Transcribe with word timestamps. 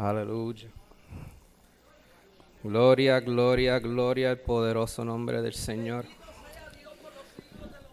Aleluya. 0.00 0.66
Gloria, 2.62 3.20
gloria, 3.20 3.78
gloria 3.78 4.30
al 4.30 4.38
poderoso 4.38 5.04
nombre 5.04 5.42
del 5.42 5.52
Señor. 5.52 6.06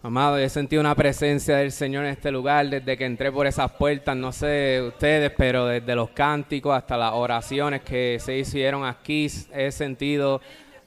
Amado, 0.01 0.37
he 0.37 0.47
sentido 0.47 0.79
una 0.79 0.95
presencia 0.95 1.57
del 1.57 1.73
Señor 1.73 2.05
en 2.05 2.11
este 2.11 2.31
lugar 2.31 2.69
desde 2.69 2.95
que 2.95 3.03
entré 3.03 3.29
por 3.29 3.45
esas 3.45 3.73
puertas, 3.73 4.15
no 4.15 4.31
sé 4.31 4.85
ustedes, 4.87 5.33
pero 5.37 5.65
desde 5.65 5.95
los 5.95 6.11
cánticos 6.11 6.77
hasta 6.77 6.95
las 6.95 7.11
oraciones 7.11 7.81
que 7.81 8.17
se 8.21 8.37
hicieron 8.37 8.85
aquí, 8.85 9.27
he 9.51 9.69
sentido 9.73 10.39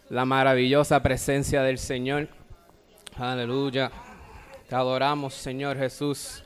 la 0.08 0.24
maravillosa 0.24 1.02
presencia 1.02 1.62
del 1.62 1.76
Señor. 1.76 2.28
Aleluya. 3.16 3.92
Te 4.66 4.74
adoramos, 4.74 5.34
Señor 5.34 5.76
Jesús. 5.76 6.42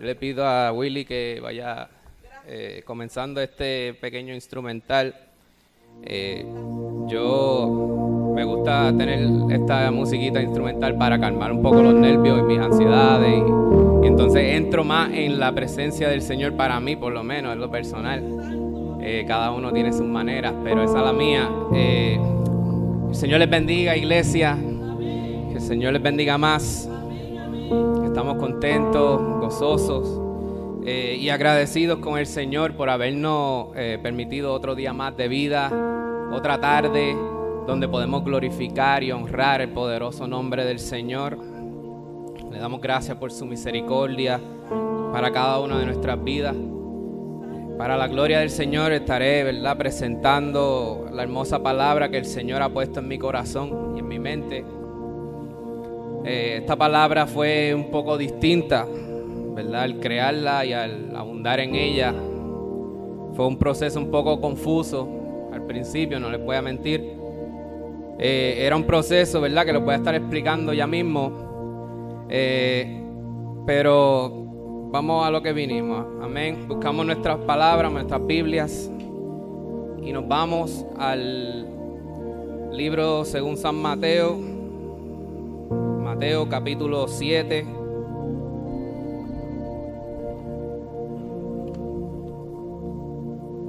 Le 0.00 0.16
pido 0.16 0.44
a 0.44 0.72
Willy 0.72 1.04
que 1.04 1.38
vaya 1.40 1.88
eh, 2.46 2.82
comenzando 2.84 3.40
este 3.40 3.94
pequeño 3.94 4.34
instrumental. 4.34 5.14
Eh, 6.02 6.44
yo 7.08 8.32
me 8.34 8.44
gusta 8.44 8.92
tener 8.96 9.28
esta 9.50 9.90
musiquita 9.90 10.40
instrumental 10.40 10.96
para 10.96 11.20
calmar 11.20 11.52
un 11.52 11.62
poco 11.62 11.82
los 11.82 11.94
nervios 11.94 12.40
y 12.40 12.42
mis 12.42 12.58
ansiedades. 12.58 13.42
Y, 14.02 14.06
entonces 14.06 14.54
entro 14.56 14.84
más 14.84 15.10
en 15.12 15.38
la 15.38 15.52
presencia 15.54 16.08
del 16.08 16.22
Señor 16.22 16.56
para 16.56 16.80
mí, 16.80 16.96
por 16.96 17.12
lo 17.12 17.22
menos, 17.22 17.52
en 17.52 17.60
lo 17.60 17.70
personal. 17.70 18.98
Eh, 19.02 19.24
cada 19.26 19.50
uno 19.50 19.72
tiene 19.72 19.92
sus 19.92 20.06
maneras, 20.06 20.54
pero 20.64 20.82
esa 20.82 20.98
es 20.98 21.04
la 21.04 21.12
mía. 21.12 21.48
el 21.74 23.14
Señor 23.14 23.40
les 23.40 23.50
bendiga, 23.50 23.96
iglesia. 23.96 24.58
Que 24.58 25.54
el 25.54 25.60
Señor 25.60 25.92
les 25.92 26.02
bendiga 26.02 26.38
más. 26.38 26.88
Estamos 28.04 28.36
contentos, 28.36 29.20
gozosos 29.40 30.19
eh, 30.84 31.16
y 31.20 31.28
agradecidos 31.28 31.98
con 31.98 32.18
el 32.18 32.26
Señor 32.26 32.74
por 32.74 32.88
habernos 32.88 33.68
eh, 33.76 33.98
permitido 34.02 34.52
otro 34.52 34.74
día 34.74 34.92
más 34.92 35.16
de 35.16 35.28
vida, 35.28 35.70
otra 36.32 36.60
tarde 36.60 37.14
donde 37.66 37.86
podemos 37.86 38.24
glorificar 38.24 39.02
y 39.02 39.12
honrar 39.12 39.60
el 39.60 39.70
poderoso 39.70 40.26
nombre 40.26 40.64
del 40.64 40.78
Señor. 40.78 41.38
Le 42.50 42.58
damos 42.58 42.80
gracias 42.80 43.16
por 43.16 43.30
su 43.30 43.46
misericordia 43.46 44.40
para 45.12 45.30
cada 45.30 45.60
una 45.60 45.78
de 45.78 45.86
nuestras 45.86 46.22
vidas. 46.22 46.56
Para 47.78 47.96
la 47.96 48.08
gloria 48.08 48.40
del 48.40 48.50
Señor 48.50 48.92
estaré 48.92 49.44
¿verdad? 49.44 49.76
presentando 49.76 51.06
la 51.12 51.22
hermosa 51.22 51.62
palabra 51.62 52.10
que 52.10 52.18
el 52.18 52.26
Señor 52.26 52.60
ha 52.62 52.68
puesto 52.68 53.00
en 53.00 53.08
mi 53.08 53.18
corazón 53.18 53.94
y 53.96 54.00
en 54.00 54.08
mi 54.08 54.18
mente. 54.18 54.64
Eh, 56.24 56.58
esta 56.60 56.76
palabra 56.76 57.26
fue 57.26 57.74
un 57.74 57.90
poco 57.90 58.18
distinta, 58.18 58.86
¿verdad? 59.62 59.82
Al 59.82 60.00
crearla 60.00 60.64
y 60.64 60.72
al 60.72 61.14
abundar 61.14 61.60
en 61.60 61.74
ella. 61.74 62.14
Fue 63.34 63.46
un 63.46 63.56
proceso 63.58 63.98
un 63.98 64.10
poco 64.10 64.40
confuso 64.40 65.08
al 65.52 65.66
principio, 65.66 66.20
no 66.20 66.30
les 66.30 66.42
voy 66.44 66.56
a 66.56 66.62
mentir. 66.62 67.16
Eh, 68.18 68.58
era 68.58 68.76
un 68.76 68.84
proceso, 68.84 69.40
¿verdad? 69.40 69.64
Que 69.64 69.72
lo 69.72 69.80
voy 69.80 69.94
a 69.94 69.96
estar 69.96 70.14
explicando 70.14 70.72
ya 70.72 70.86
mismo. 70.86 72.26
Eh, 72.28 73.02
pero 73.66 74.30
vamos 74.90 75.26
a 75.26 75.30
lo 75.30 75.42
que 75.42 75.52
vinimos. 75.52 76.06
Amén. 76.22 76.66
Buscamos 76.68 77.06
nuestras 77.06 77.38
palabras, 77.38 77.90
nuestras 77.92 78.24
Biblias. 78.26 78.90
Y 80.02 80.12
nos 80.12 80.26
vamos 80.28 80.84
al 80.98 81.66
libro 82.72 83.24
según 83.24 83.56
San 83.56 83.76
Mateo 83.76 84.38
Mateo 86.20 86.48
capítulo 86.48 87.08
7. 87.08 87.79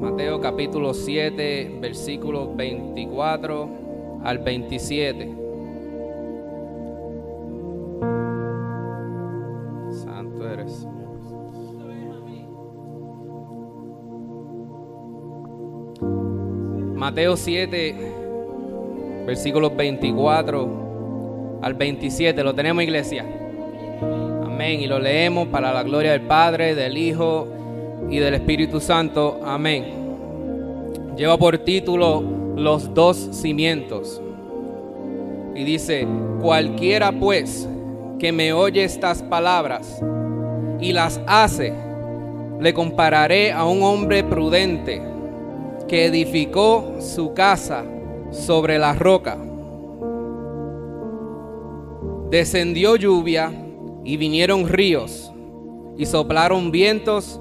Mateo 0.02 0.42
capítulo 0.42 0.96
7, 0.96 1.78
versículos 1.80 2.58
24 2.58 3.70
al 4.24 4.40
27. 4.40 5.32
Santo 9.92 10.50
eres. 10.50 10.88
Mateo 16.95 17.38
7, 17.38 17.95
versículos 19.28 19.76
24 19.76 21.60
al 21.61 21.76
27. 21.76 22.44
¿Lo 22.44 22.56
tenemos, 22.56 22.84
iglesia? 22.84 23.23
Amén. 24.44 24.80
Y 24.80 24.88
lo 24.88 24.98
leemos 24.98 25.50
para 25.50 25.72
la 25.72 25.84
gloria 25.84 26.14
del 26.14 26.22
Padre, 26.22 26.73
del 26.73 26.98
Hijo 26.98 27.61
y 28.11 28.20
del 28.20 28.36
Espíritu 28.36 28.80
Santo. 28.80 29.39
Amén. 29.44 29.86
Lleva 31.17 31.38
por 31.38 31.58
título 31.58 32.23
Los 32.55 32.94
dos 32.94 33.30
cimientos. 33.32 34.22
Y 35.55 35.64
dice, 35.64 36.08
cualquiera 36.39 37.11
pues 37.11 37.67
que 38.20 38.32
me 38.32 38.54
oye 38.54 38.83
estas 38.83 39.23
palabras 39.23 39.99
y 40.80 40.94
las 40.94 41.20
hace, 41.26 41.73
le 42.60 42.73
compararé 42.73 43.52
a 43.52 43.66
un 43.66 43.82
hombre 43.82 44.23
prudente 44.23 45.02
que 45.88 46.05
edificó 46.05 46.98
su 46.99 47.33
casa 47.33 47.83
sobre 48.30 48.78
la 48.78 48.93
roca 48.93 49.38
descendió 52.32 52.95
lluvia 52.95 53.52
y 54.05 54.16
vinieron 54.16 54.70
ríos 54.70 55.33
y 55.98 56.05
soplaron 56.05 56.72
vientos 56.72 57.41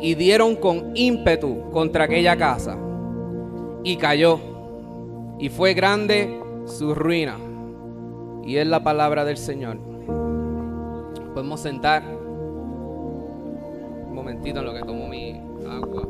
y 0.00 0.14
dieron 0.14 0.56
con 0.56 0.96
ímpetu 0.96 1.70
contra 1.70 2.04
aquella 2.04 2.36
casa 2.36 2.78
y 3.84 3.96
cayó 3.96 4.38
y 5.38 5.48
fue 5.48 5.74
grande 5.74 6.38
su 6.66 6.94
ruina. 6.94 7.36
Y 8.44 8.56
es 8.56 8.66
la 8.66 8.82
palabra 8.82 9.24
del 9.24 9.36
Señor. 9.36 9.78
Podemos 11.34 11.60
sentar 11.60 12.02
un 14.06 14.14
momentito 14.14 14.60
en 14.60 14.64
lo 14.64 14.72
que 14.74 14.80
tomo 14.80 15.06
mi 15.06 15.40
agua. 15.68 16.07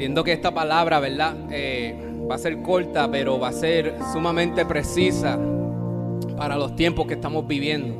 Entiendo 0.00 0.24
que 0.24 0.32
esta 0.32 0.50
palabra, 0.50 0.98
¿verdad? 0.98 1.36
Eh, 1.50 1.94
va 2.26 2.36
a 2.36 2.38
ser 2.38 2.62
corta, 2.62 3.10
pero 3.10 3.38
va 3.38 3.48
a 3.48 3.52
ser 3.52 3.96
sumamente 4.14 4.64
precisa 4.64 5.38
para 6.38 6.56
los 6.56 6.74
tiempos 6.74 7.06
que 7.06 7.12
estamos 7.12 7.46
viviendo. 7.46 7.94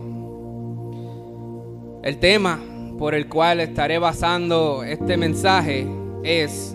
El 2.03 2.17
tema 2.17 2.59
por 2.99 3.15
el 3.15 3.29
cual 3.29 3.61
estaré 3.61 3.99
basando 3.99 4.83
este 4.83 5.19
mensaje 5.19 5.87
es 6.23 6.75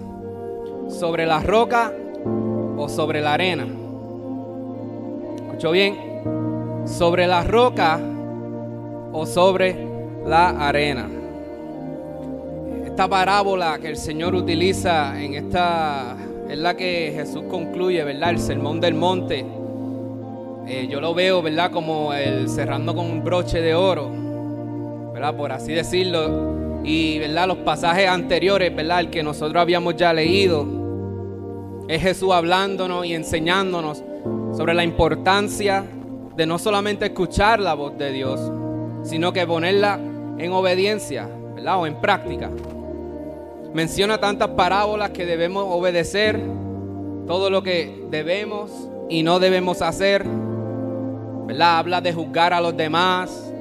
sobre 0.89 1.25
la 1.25 1.39
roca 1.39 1.91
o 2.77 2.87
sobre 2.87 3.19
la 3.19 3.33
arena. 3.33 3.65
¿Escuchó 5.47 5.71
bien? 5.71 5.97
Sobre 6.85 7.25
la 7.25 7.43
roca 7.43 7.99
o 9.11 9.25
sobre 9.25 9.75
la 10.23 10.49
arena 10.67 11.24
esta 12.95 13.09
parábola 13.09 13.77
que 13.77 13.89
el 13.89 13.97
Señor 13.97 14.33
utiliza 14.35 15.21
en 15.21 15.33
esta, 15.33 16.15
es 16.49 16.57
la 16.57 16.77
que 16.77 17.11
Jesús 17.13 17.43
concluye, 17.49 18.01
¿verdad? 18.05 18.29
El 18.29 18.39
sermón 18.39 18.79
del 18.79 18.93
monte. 18.93 19.45
Eh, 20.65 20.87
yo 20.89 21.01
lo 21.01 21.13
veo, 21.13 21.41
¿verdad? 21.41 21.71
Como 21.71 22.13
el 22.13 22.47
cerrando 22.47 22.95
con 22.95 23.07
un 23.07 23.21
broche 23.21 23.59
de 23.59 23.75
oro, 23.75 24.09
¿verdad? 25.11 25.35
Por 25.35 25.51
así 25.51 25.73
decirlo. 25.73 26.79
Y, 26.85 27.19
¿verdad? 27.19 27.49
Los 27.49 27.57
pasajes 27.57 28.07
anteriores, 28.07 28.73
¿verdad? 28.73 29.01
El 29.01 29.09
que 29.09 29.23
nosotros 29.23 29.61
habíamos 29.61 29.97
ya 29.97 30.13
leído. 30.13 30.65
Es 31.89 32.01
Jesús 32.01 32.31
hablándonos 32.31 33.05
y 33.05 33.13
enseñándonos 33.13 34.05
sobre 34.55 34.73
la 34.73 34.85
importancia 34.85 35.83
de 36.33 36.45
no 36.45 36.57
solamente 36.57 37.07
escuchar 37.07 37.59
la 37.59 37.73
voz 37.73 37.97
de 37.97 38.13
Dios, 38.13 38.39
sino 39.03 39.33
que 39.33 39.45
ponerla 39.45 39.99
en 40.37 40.53
obediencia, 40.53 41.27
¿verdad? 41.55 41.81
O 41.81 41.87
en 41.87 41.99
práctica 41.99 42.49
menciona 43.75 44.17
tantas 44.19 44.47
parábolas 44.51 45.09
que 45.09 45.25
debemos 45.25 45.65
obedecer, 45.67 46.39
todo 47.27 47.49
lo 47.49 47.61
que 47.61 48.05
debemos 48.09 48.71
y 49.09 49.21
no 49.21 49.37
debemos 49.39 49.81
hacer. 49.81 50.25
Habla 51.59 51.99
de 51.99 52.13
juzgar 52.13 52.53
a 52.53 52.61
los 52.61 52.77
demás, 52.77 53.51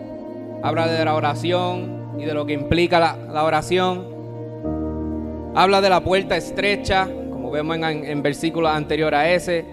habla 0.62 0.87
de 0.87 1.05
la 1.05 1.16
oración 1.16 2.14
y 2.16 2.26
de 2.26 2.32
lo 2.32 2.46
que 2.46 2.52
implica 2.52 3.00
la, 3.00 3.43
oración. 3.43 4.06
Habla 5.56 5.81
de 5.81 5.90
la 5.90 6.00
puerta 6.00 6.37
estrecha, 6.37 7.08
como 7.32 7.50
vemos 7.50 7.76
en, 7.76 8.05
en 8.05 8.22
versículos 8.22 8.70
anteriores 8.70 9.19
a 9.19 9.28
ese, 9.28 9.64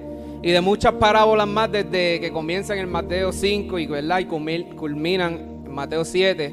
y 0.41 0.49
de 0.49 0.59
muchas 0.59 0.93
parábolas 0.93 1.47
más 1.47 1.71
desde 1.71 2.19
que 2.19 2.31
comienzan 2.31 2.79
en 2.79 2.89
Mateo 2.89 3.31
5 3.31 3.77
y, 3.77 3.83
y 3.83 4.25
culminan 4.25 5.33
en 5.67 5.71
Mateo 5.71 6.03
7. 6.03 6.51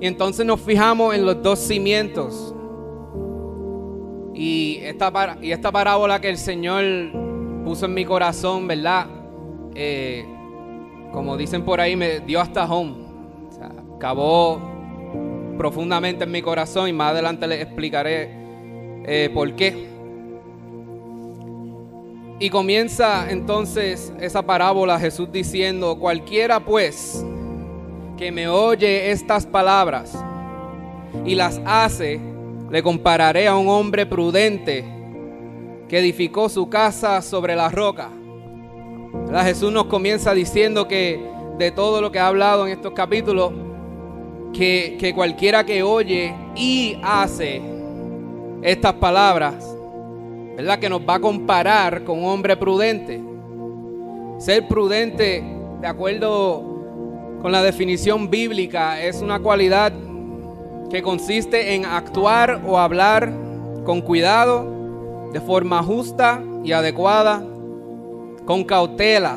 Y 0.00 0.06
entonces 0.06 0.46
nos 0.46 0.62
fijamos 0.62 1.14
en 1.14 1.26
los 1.26 1.42
dos 1.42 1.58
cimientos. 1.58 2.53
Y 4.34 4.78
esta, 4.82 5.38
y 5.40 5.52
esta 5.52 5.70
parábola 5.70 6.20
que 6.20 6.28
el 6.28 6.38
Señor 6.38 6.84
puso 7.64 7.86
en 7.86 7.94
mi 7.94 8.04
corazón, 8.04 8.66
¿verdad? 8.66 9.06
Eh, 9.74 10.26
como 11.12 11.36
dicen 11.36 11.64
por 11.64 11.80
ahí, 11.80 11.96
me 11.96 12.20
dio 12.20 12.40
hasta 12.40 12.64
home. 12.64 12.94
O 13.48 13.52
sea, 13.52 13.70
acabó 13.96 14.60
profundamente 15.56 16.24
en 16.24 16.32
mi 16.32 16.42
corazón 16.42 16.88
y 16.88 16.92
más 16.92 17.12
adelante 17.12 17.46
les 17.46 17.62
explicaré 17.62 18.30
eh, 19.06 19.30
por 19.32 19.54
qué. 19.54 19.86
Y 22.40 22.50
comienza 22.50 23.30
entonces 23.30 24.12
esa 24.20 24.42
parábola 24.42 24.98
Jesús 24.98 25.30
diciendo, 25.30 25.98
cualquiera 25.98 26.58
pues 26.60 27.24
que 28.16 28.32
me 28.32 28.48
oye 28.48 29.12
estas 29.12 29.46
palabras 29.46 30.18
y 31.24 31.36
las 31.36 31.60
hace, 31.64 32.20
le 32.70 32.82
compararé 32.82 33.46
a 33.46 33.56
un 33.56 33.68
hombre 33.68 34.06
prudente 34.06 34.84
que 35.88 35.98
edificó 35.98 36.48
su 36.48 36.68
casa 36.68 37.20
sobre 37.22 37.54
la 37.54 37.68
roca. 37.68 38.10
Jesús 39.42 39.72
nos 39.72 39.86
comienza 39.86 40.32
diciendo 40.32 40.86
que 40.86 41.20
de 41.58 41.70
todo 41.70 42.00
lo 42.00 42.10
que 42.10 42.18
ha 42.18 42.28
hablado 42.28 42.66
en 42.66 42.72
estos 42.72 42.92
capítulos, 42.92 43.52
que, 44.52 44.96
que 44.98 45.14
cualquiera 45.14 45.64
que 45.64 45.82
oye 45.82 46.34
y 46.54 46.96
hace 47.02 47.60
estas 48.62 48.94
palabras, 48.94 49.76
¿verdad? 50.56 50.78
Que 50.78 50.88
nos 50.88 51.00
va 51.00 51.14
a 51.16 51.20
comparar 51.20 52.04
con 52.04 52.20
un 52.20 52.26
hombre 52.26 52.56
prudente. 52.56 53.20
Ser 54.38 54.66
prudente, 54.68 55.42
de 55.80 55.86
acuerdo 55.86 56.62
con 57.42 57.52
la 57.52 57.62
definición 57.62 58.30
bíblica, 58.30 59.02
es 59.02 59.20
una 59.20 59.38
cualidad 59.40 59.92
que 60.94 61.02
consiste 61.02 61.74
en 61.74 61.86
actuar 61.86 62.62
o 62.64 62.78
hablar 62.78 63.32
con 63.84 64.00
cuidado, 64.00 64.64
de 65.32 65.40
forma 65.40 65.82
justa 65.82 66.40
y 66.62 66.70
adecuada, 66.70 67.44
con 68.44 68.62
cautela, 68.62 69.36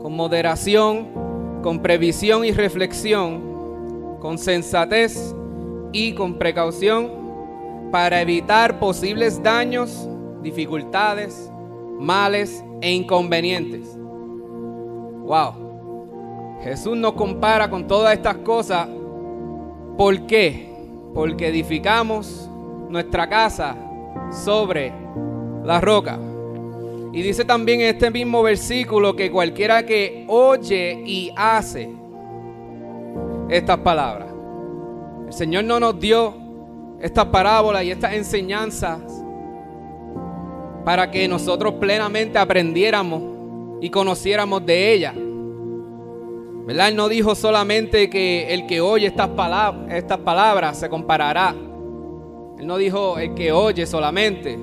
con 0.00 0.16
moderación, 0.16 1.08
con 1.62 1.82
previsión 1.82 2.46
y 2.46 2.52
reflexión, 2.52 4.16
con 4.20 4.38
sensatez 4.38 5.34
y 5.92 6.14
con 6.14 6.38
precaución 6.38 7.10
para 7.92 8.22
evitar 8.22 8.78
posibles 8.78 9.42
daños 9.42 10.08
dificultades, 10.40 11.52
males 11.98 12.64
e 12.80 12.90
inconvenientes. 12.90 13.98
Wow. 15.26 16.56
Jesús 16.62 16.96
nos 16.96 17.12
compara 17.12 17.68
con 17.68 17.86
todas 17.86 18.14
estas 18.14 18.36
cosas. 18.36 18.88
¿Por 19.98 20.26
qué? 20.26 20.74
Porque 21.16 21.48
edificamos 21.48 22.46
nuestra 22.90 23.26
casa 23.26 23.74
sobre 24.44 24.92
la 25.64 25.80
roca. 25.80 26.18
Y 27.10 27.22
dice 27.22 27.46
también 27.46 27.80
en 27.80 27.94
este 27.94 28.10
mismo 28.10 28.42
versículo 28.42 29.16
que 29.16 29.30
cualquiera 29.30 29.86
que 29.86 30.26
oye 30.28 31.02
y 31.06 31.32
hace 31.34 31.88
estas 33.48 33.78
palabras. 33.78 34.28
El 35.26 35.32
Señor 35.32 35.64
no 35.64 35.80
nos 35.80 35.98
dio 35.98 36.34
estas 37.00 37.24
parábolas 37.24 37.82
y 37.84 37.92
estas 37.92 38.12
enseñanzas 38.12 39.00
para 40.84 41.10
que 41.10 41.26
nosotros 41.28 41.76
plenamente 41.80 42.36
aprendiéramos 42.36 43.22
y 43.80 43.88
conociéramos 43.88 44.66
de 44.66 44.92
ella. 44.92 45.14
¿Verdad? 46.66 46.88
Él 46.88 46.96
no 46.96 47.08
dijo 47.08 47.36
solamente 47.36 48.10
que 48.10 48.52
el 48.52 48.66
que 48.66 48.80
oye 48.80 49.06
estas, 49.06 49.28
palabras, 49.28 49.94
estas 49.94 50.18
palabras 50.18 50.76
se 50.76 50.88
comparará. 50.88 51.54
Él 52.58 52.66
no 52.66 52.76
dijo 52.76 53.18
el 53.18 53.34
que 53.34 53.52
oye 53.52 53.86
solamente. 53.86 54.58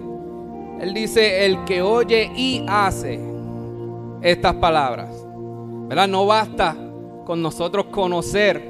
Él 0.81 0.93
dice 0.93 1.45
el 1.45 1.63
que 1.63 1.81
oye 1.81 2.29
y 2.35 2.65
hace 2.67 3.21
estas 4.21 4.53
palabras. 4.55 5.25
¿Verdad? 5.87 6.09
No 6.09 6.25
basta 6.25 6.75
con 7.23 7.41
nosotros 7.41 7.85
conocer 7.85 8.61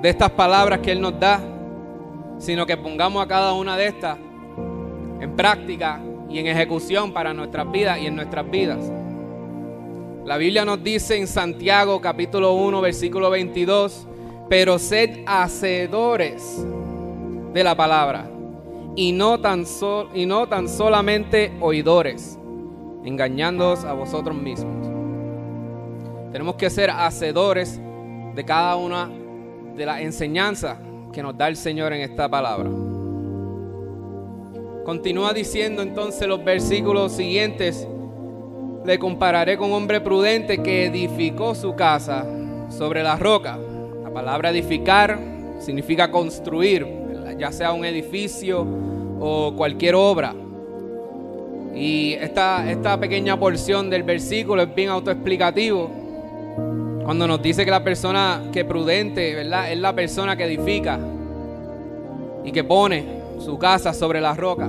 de 0.00 0.08
estas 0.08 0.30
palabras 0.30 0.80
que 0.80 0.92
Él 0.92 1.02
nos 1.02 1.20
da, 1.20 1.40
sino 2.38 2.64
que 2.64 2.78
pongamos 2.78 3.22
a 3.22 3.28
cada 3.28 3.52
una 3.52 3.76
de 3.76 3.86
estas 3.86 4.16
en 5.20 5.36
práctica 5.36 6.00
y 6.30 6.38
en 6.38 6.46
ejecución 6.46 7.12
para 7.12 7.34
nuestras 7.34 7.70
vidas 7.70 7.98
y 7.98 8.06
en 8.06 8.16
nuestras 8.16 8.50
vidas. 8.50 8.90
La 10.28 10.36
Biblia 10.36 10.62
nos 10.66 10.84
dice 10.84 11.16
en 11.16 11.26
Santiago 11.26 12.02
capítulo 12.02 12.52
1 12.52 12.82
versículo 12.82 13.30
22, 13.30 14.06
pero 14.50 14.78
sed 14.78 15.24
hacedores 15.26 16.66
de 17.54 17.64
la 17.64 17.74
palabra 17.74 18.28
y 18.94 19.12
no 19.12 19.40
tan, 19.40 19.64
y 20.12 20.26
no 20.26 20.46
tan 20.46 20.68
solamente 20.68 21.54
oidores, 21.62 22.38
engañándoos 23.06 23.86
a 23.86 23.94
vosotros 23.94 24.36
mismos. 24.36 24.86
Tenemos 26.30 26.56
que 26.56 26.68
ser 26.68 26.90
hacedores 26.90 27.80
de 28.34 28.44
cada 28.44 28.76
una 28.76 29.10
de 29.76 29.86
las 29.86 30.02
enseñanzas 30.02 30.76
que 31.10 31.22
nos 31.22 31.38
da 31.38 31.48
el 31.48 31.56
Señor 31.56 31.94
en 31.94 32.02
esta 32.02 32.28
palabra. 32.28 32.68
Continúa 34.84 35.32
diciendo 35.32 35.80
entonces 35.80 36.28
los 36.28 36.44
versículos 36.44 37.12
siguientes, 37.12 37.88
le 38.84 38.98
compararé 38.98 39.56
con 39.56 39.72
hombre 39.72 40.00
prudente 40.00 40.62
que 40.62 40.86
edificó 40.86 41.54
su 41.54 41.74
casa 41.74 42.24
sobre 42.70 43.02
la 43.02 43.16
roca. 43.16 43.58
La 44.02 44.10
palabra 44.10 44.50
edificar 44.50 45.18
significa 45.58 46.10
construir, 46.10 46.86
ya 47.38 47.52
sea 47.52 47.72
un 47.72 47.84
edificio 47.84 48.66
o 49.20 49.54
cualquier 49.56 49.94
obra. 49.94 50.34
Y 51.74 52.14
esta, 52.14 52.70
esta 52.70 52.98
pequeña 52.98 53.38
porción 53.38 53.90
del 53.90 54.02
versículo 54.02 54.62
es 54.62 54.74
bien 54.74 54.88
autoexplicativo. 54.88 55.90
Cuando 57.04 57.26
nos 57.26 57.40
dice 57.40 57.64
que 57.64 57.70
la 57.70 57.84
persona 57.84 58.42
que 58.52 58.64
prudente, 58.64 59.34
¿verdad? 59.34 59.70
Es 59.72 59.78
la 59.78 59.94
persona 59.94 60.36
que 60.36 60.44
edifica 60.44 60.98
y 62.44 62.52
que 62.52 62.64
pone 62.64 63.04
su 63.38 63.58
casa 63.58 63.92
sobre 63.92 64.20
la 64.20 64.34
roca. 64.34 64.68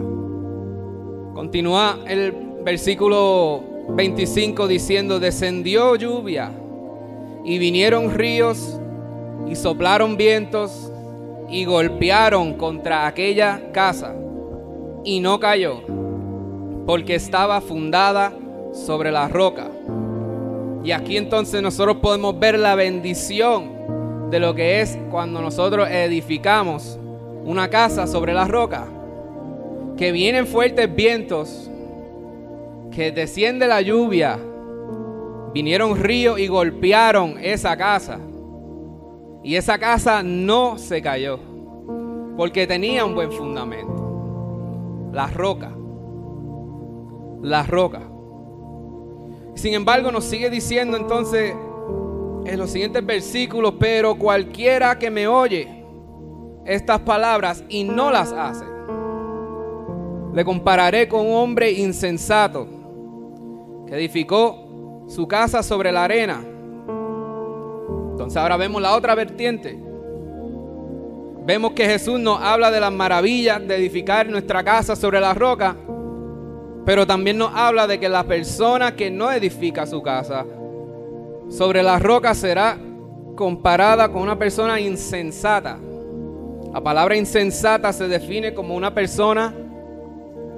Continúa 1.33 1.99
el 2.07 2.33
versículo 2.63 3.68
25 3.95 4.67
diciendo, 4.67 5.19
descendió 5.19 5.95
lluvia 5.95 6.51
y 7.43 7.57
vinieron 7.57 8.13
ríos 8.13 8.79
y 9.47 9.55
soplaron 9.55 10.17
vientos 10.17 10.91
y 11.49 11.65
golpearon 11.65 12.53
contra 12.53 13.07
aquella 13.07 13.71
casa 13.71 14.15
y 15.03 15.19
no 15.19 15.39
cayó 15.39 15.81
porque 16.85 17.15
estaba 17.15 17.61
fundada 17.61 18.33
sobre 18.73 19.11
la 19.11 19.27
roca. 19.27 19.67
Y 20.83 20.91
aquí 20.91 21.17
entonces 21.17 21.61
nosotros 21.61 21.97
podemos 21.97 22.39
ver 22.39 22.57
la 22.57 22.75
bendición 22.75 24.29
de 24.29 24.39
lo 24.39 24.55
que 24.55 24.81
es 24.81 24.97
cuando 25.11 25.41
nosotros 25.41 25.89
edificamos 25.89 26.97
una 27.43 27.69
casa 27.69 28.07
sobre 28.07 28.33
la 28.33 28.45
roca, 28.45 28.87
que 29.97 30.11
vienen 30.11 30.47
fuertes 30.47 30.93
vientos, 30.93 31.68
que 32.99 33.13
desciende 33.13 33.65
la 33.65 33.79
lluvia, 33.79 34.37
vinieron 35.53 35.95
ríos 35.95 36.37
y 36.37 36.47
golpearon 36.47 37.37
esa 37.39 37.77
casa. 37.77 38.19
Y 39.41 39.55
esa 39.55 39.79
casa 39.79 40.21
no 40.21 40.77
se 40.77 41.01
cayó, 41.01 41.39
porque 42.35 42.67
tenía 42.67 43.05
un 43.05 43.15
buen 43.15 43.31
fundamento. 43.31 45.09
La 45.13 45.27
roca. 45.27 45.71
La 47.41 47.63
roca. 47.63 48.01
Sin 49.55 49.75
embargo, 49.75 50.11
nos 50.11 50.25
sigue 50.25 50.49
diciendo 50.49 50.97
entonces 50.97 51.55
en 52.45 52.59
los 52.59 52.69
siguientes 52.69 53.05
versículos, 53.05 53.75
pero 53.79 54.15
cualquiera 54.15 54.99
que 54.99 55.09
me 55.09 55.25
oye, 55.25 55.85
estas 56.65 56.99
palabras 56.99 57.63
y 57.69 57.85
no 57.85 58.11
las 58.11 58.33
hace, 58.33 58.65
le 60.33 60.43
compararé 60.43 61.07
con 61.07 61.25
un 61.25 61.35
hombre 61.37 61.71
insensato 61.71 62.78
edificó 63.91 65.05
su 65.07 65.27
casa 65.27 65.63
sobre 65.63 65.91
la 65.91 66.03
arena. 66.03 66.41
Entonces 68.11 68.37
ahora 68.37 68.57
vemos 68.57 68.81
la 68.81 68.95
otra 68.95 69.15
vertiente. 69.15 69.77
Vemos 71.45 71.71
que 71.71 71.85
Jesús 71.85 72.19
nos 72.19 72.39
habla 72.39 72.69
de 72.69 72.79
las 72.79 72.91
maravillas 72.91 73.65
de 73.67 73.75
edificar 73.75 74.29
nuestra 74.29 74.63
casa 74.63 74.95
sobre 74.95 75.19
la 75.19 75.33
roca, 75.33 75.75
pero 76.85 77.07
también 77.07 77.37
nos 77.37 77.51
habla 77.53 77.87
de 77.87 77.99
que 77.99 78.07
la 78.07 78.23
persona 78.23 78.95
que 78.95 79.09
no 79.09 79.31
edifica 79.31 79.87
su 79.87 80.01
casa 80.01 80.45
sobre 81.49 81.81
la 81.81 81.97
roca 81.97 82.35
será 82.35 82.77
comparada 83.35 84.11
con 84.11 84.21
una 84.21 84.37
persona 84.37 84.79
insensata. 84.79 85.79
La 86.71 86.81
palabra 86.81 87.15
insensata 87.15 87.91
se 87.91 88.07
define 88.07 88.53
como 88.53 88.75
una 88.75 88.93
persona 88.93 89.55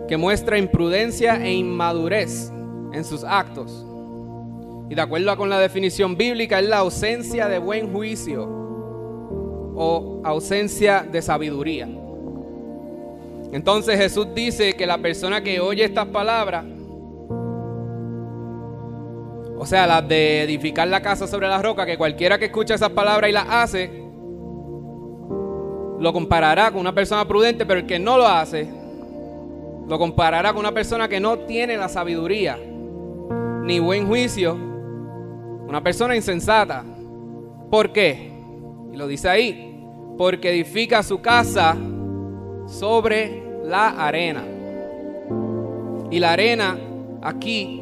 que 0.09 0.17
muestra 0.17 0.57
imprudencia 0.57 1.41
e 1.41 1.53
inmadurez 1.53 2.50
en 2.93 3.03
sus 3.03 3.24
actos. 3.24 3.86
Y 4.91 4.95
de 4.95 5.01
acuerdo 5.01 5.38
con 5.38 5.50
la 5.50 5.57
definición 5.57 6.17
bíblica 6.17 6.60
es 6.60 6.67
la 6.67 6.79
ausencia 6.79 7.48
de 7.48 7.60
buen 7.60 7.93
juicio 7.93 8.43
o 9.74 10.21
ausencia 10.24 11.07
de 11.10 11.21
sabiduría. 11.21 11.88
Entonces 13.53 13.98
Jesús 13.98 14.27
dice 14.36 14.74
que 14.74 14.86
la 14.86 14.98
persona 14.98 15.41
que 15.41 15.62
oye 15.62 15.86
estas 15.86 16.07
palabras, 16.07 16.65
o 19.57 19.65
sea, 19.65 19.88
las 19.88 20.05
de 20.07 20.41
edificar 20.43 20.88
la 20.88 21.01
casa 21.01 21.25
sobre 21.27 21.48
la 21.48 21.62
roca, 21.62 21.86
que 21.86 21.98
cualquiera 21.98 22.38
que 22.38 22.45
escucha 22.45 22.75
esas 22.75 22.89
palabras 22.89 23.29
y 23.29 23.33
las 23.33 23.45
hace, 23.48 23.89
lo 26.00 26.12
comparará 26.12 26.71
con 26.71 26.81
una 26.81 26.93
persona 26.93 27.25
prudente, 27.25 27.65
pero 27.65 27.79
el 27.79 27.86
que 27.86 28.00
no 28.00 28.17
lo 28.17 28.27
hace, 28.27 28.67
lo 29.88 29.98
comparará 30.00 30.51
con 30.51 30.60
una 30.60 30.74
persona 30.74 31.07
que 31.07 31.19
no 31.21 31.39
tiene 31.39 31.77
la 31.77 31.88
sabiduría 31.88 32.57
ni 33.63 33.80
buen 33.80 34.08
juicio, 34.08 34.53
una 35.68 35.82
persona 35.82 36.15
insensata. 36.15 36.84
¿Por 37.70 37.94
qué? 37.94 38.32
Y 38.91 38.98
lo 38.98 39.08
dice 39.08 39.30
ahí, 39.30 39.86
porque 40.18 40.51
edifica 40.51 41.03
su 41.03 41.22
casa 41.22 41.75
sobre 42.65 43.44
la 43.63 43.89
arena. 44.06 44.44
Y 46.10 46.20
la 46.20 46.34
arena 46.34 46.77
aquí 47.22 47.82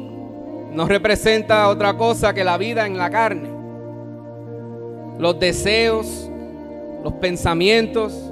no 0.72 0.86
representa 0.86 1.68
otra 1.68 1.96
cosa 1.96 2.32
que 2.32 2.44
la 2.44 2.56
vida 2.56 2.86
en 2.86 2.96
la 2.96 3.10
carne. 3.10 3.48
Los 5.18 5.38
deseos, 5.40 6.30
los 7.02 7.14
pensamientos 7.14 8.30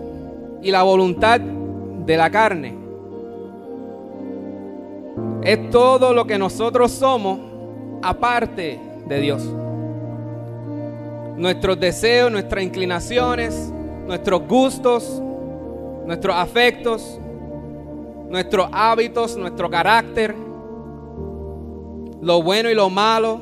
y 0.63 0.71
la 0.71 0.83
voluntad 0.83 1.41
de 1.41 2.17
la 2.17 2.31
carne. 2.31 2.88
Es 5.43 5.71
todo 5.71 6.13
lo 6.13 6.27
que 6.27 6.39
nosotros 6.39 6.91
somos 6.91 7.39
aparte 8.03 8.81
de 9.07 9.21
Dios. 9.21 9.43
Nuestros 11.37 11.79
deseos, 11.79 12.31
nuestras 12.31 12.65
inclinaciones, 12.65 13.73
nuestros 14.07 14.47
gustos, 14.47 15.23
nuestros 16.07 16.35
afectos, 16.35 17.21
nuestros 18.29 18.69
hábitos, 18.73 19.37
nuestro 19.37 19.71
carácter, 19.71 20.35
lo 22.21 22.43
bueno 22.43 22.71
y 22.71 22.75
lo 22.75 22.91
malo, 22.91 23.41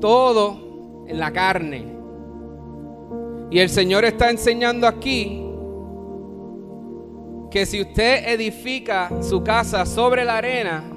todo 0.00 1.04
en 1.06 1.18
la 1.18 1.32
carne. 1.32 1.86
Y 3.50 3.58
el 3.58 3.68
Señor 3.68 4.04
está 4.04 4.30
enseñando 4.30 4.86
aquí 4.86 5.42
que 7.50 7.66
si 7.66 7.82
usted 7.82 8.28
edifica 8.28 9.10
su 9.22 9.44
casa 9.44 9.84
sobre 9.84 10.24
la 10.24 10.38
arena, 10.38 10.91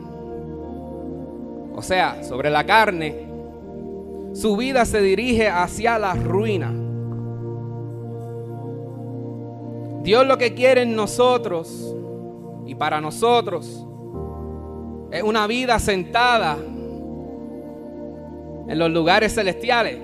o 1.75 1.81
sea, 1.81 2.23
sobre 2.23 2.49
la 2.49 2.65
carne, 2.65 3.27
su 4.33 4.55
vida 4.55 4.85
se 4.85 5.01
dirige 5.01 5.49
hacia 5.49 5.99
la 5.99 6.13
ruina. 6.13 6.71
Dios 10.01 10.25
lo 10.25 10.37
que 10.37 10.53
quiere 10.53 10.83
en 10.83 10.95
nosotros 10.95 11.93
y 12.65 12.75
para 12.75 13.01
nosotros 13.01 13.85
es 15.11 15.23
una 15.23 15.47
vida 15.47 15.77
sentada 15.79 16.57
en 18.67 18.79
los 18.79 18.89
lugares 18.89 19.33
celestiales. 19.35 19.97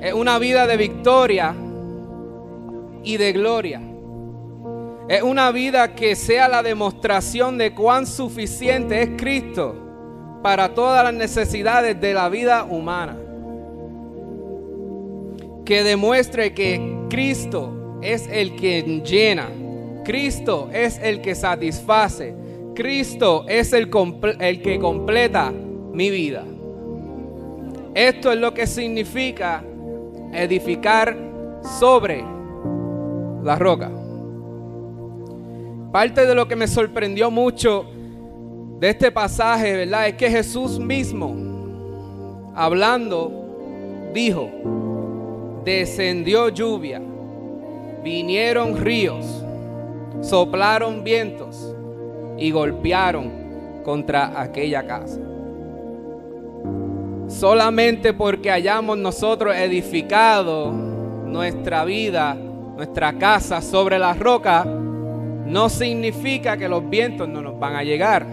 Es 0.00 0.12
una 0.12 0.38
vida 0.38 0.66
de 0.66 0.76
victoria 0.76 1.54
y 3.04 3.16
de 3.16 3.32
gloria. 3.32 3.80
Es 5.08 5.22
una 5.22 5.52
vida 5.52 5.94
que 5.94 6.16
sea 6.16 6.48
la 6.48 6.64
demostración 6.64 7.58
de 7.58 7.72
cuán 7.74 8.06
suficiente 8.06 9.02
es 9.02 9.10
Cristo 9.16 9.85
para 10.46 10.72
todas 10.72 11.02
las 11.02 11.12
necesidades 11.12 12.00
de 12.00 12.14
la 12.14 12.28
vida 12.28 12.62
humana. 12.62 13.16
Que 15.64 15.82
demuestre 15.82 16.54
que 16.54 16.80
Cristo 17.10 17.98
es 18.00 18.28
el 18.30 18.54
que 18.54 19.02
llena. 19.04 19.48
Cristo 20.04 20.68
es 20.72 21.00
el 21.02 21.20
que 21.20 21.34
satisface. 21.34 22.32
Cristo 22.76 23.44
es 23.48 23.72
el, 23.72 23.90
que 23.90 24.78
completa 24.80 25.50
mi 25.50 26.10
vida. 26.10 26.44
Esto 27.92 28.30
es 28.30 28.38
lo 28.38 28.54
que 28.54 28.68
significa 28.68 29.64
edificar 30.32 31.16
sobre 31.80 32.24
la 33.42 33.56
roca. 33.56 33.90
Parte 35.90 36.24
de 36.24 36.36
lo 36.36 36.46
que 36.46 36.54
me 36.54 36.68
sorprendió 36.68 37.32
mucho 37.32 37.95
de 38.78 38.90
este 38.90 39.10
pasaje, 39.10 39.72
¿verdad? 39.76 40.08
Es 40.08 40.14
que 40.14 40.30
Jesús 40.30 40.78
mismo, 40.78 42.52
hablando, 42.54 44.10
dijo, 44.12 44.50
descendió 45.64 46.48
lluvia 46.48 47.00
vinieron 48.06 48.76
ríos, 48.76 49.26
soplaron 50.20 51.02
vientos 51.02 51.74
y 52.38 52.52
golpearon 52.52 53.82
contra 53.84 54.40
aquella 54.40 54.86
casa. 54.86 55.18
Solamente 57.26 58.12
porque 58.12 58.52
hayamos 58.52 58.96
nosotros 58.96 59.56
edificado 59.56 60.70
nuestra 60.70 61.84
vida, 61.84 62.34
nuestra 62.34 63.12
casa 63.14 63.60
sobre 63.60 63.98
la 63.98 64.14
roca, 64.14 64.64
no 64.64 65.68
significa 65.68 66.56
que 66.56 66.68
los 66.68 66.88
vientos 66.88 67.28
no 67.28 67.42
nos 67.42 67.58
van 67.58 67.74
a 67.74 67.82
llegar. 67.82 68.24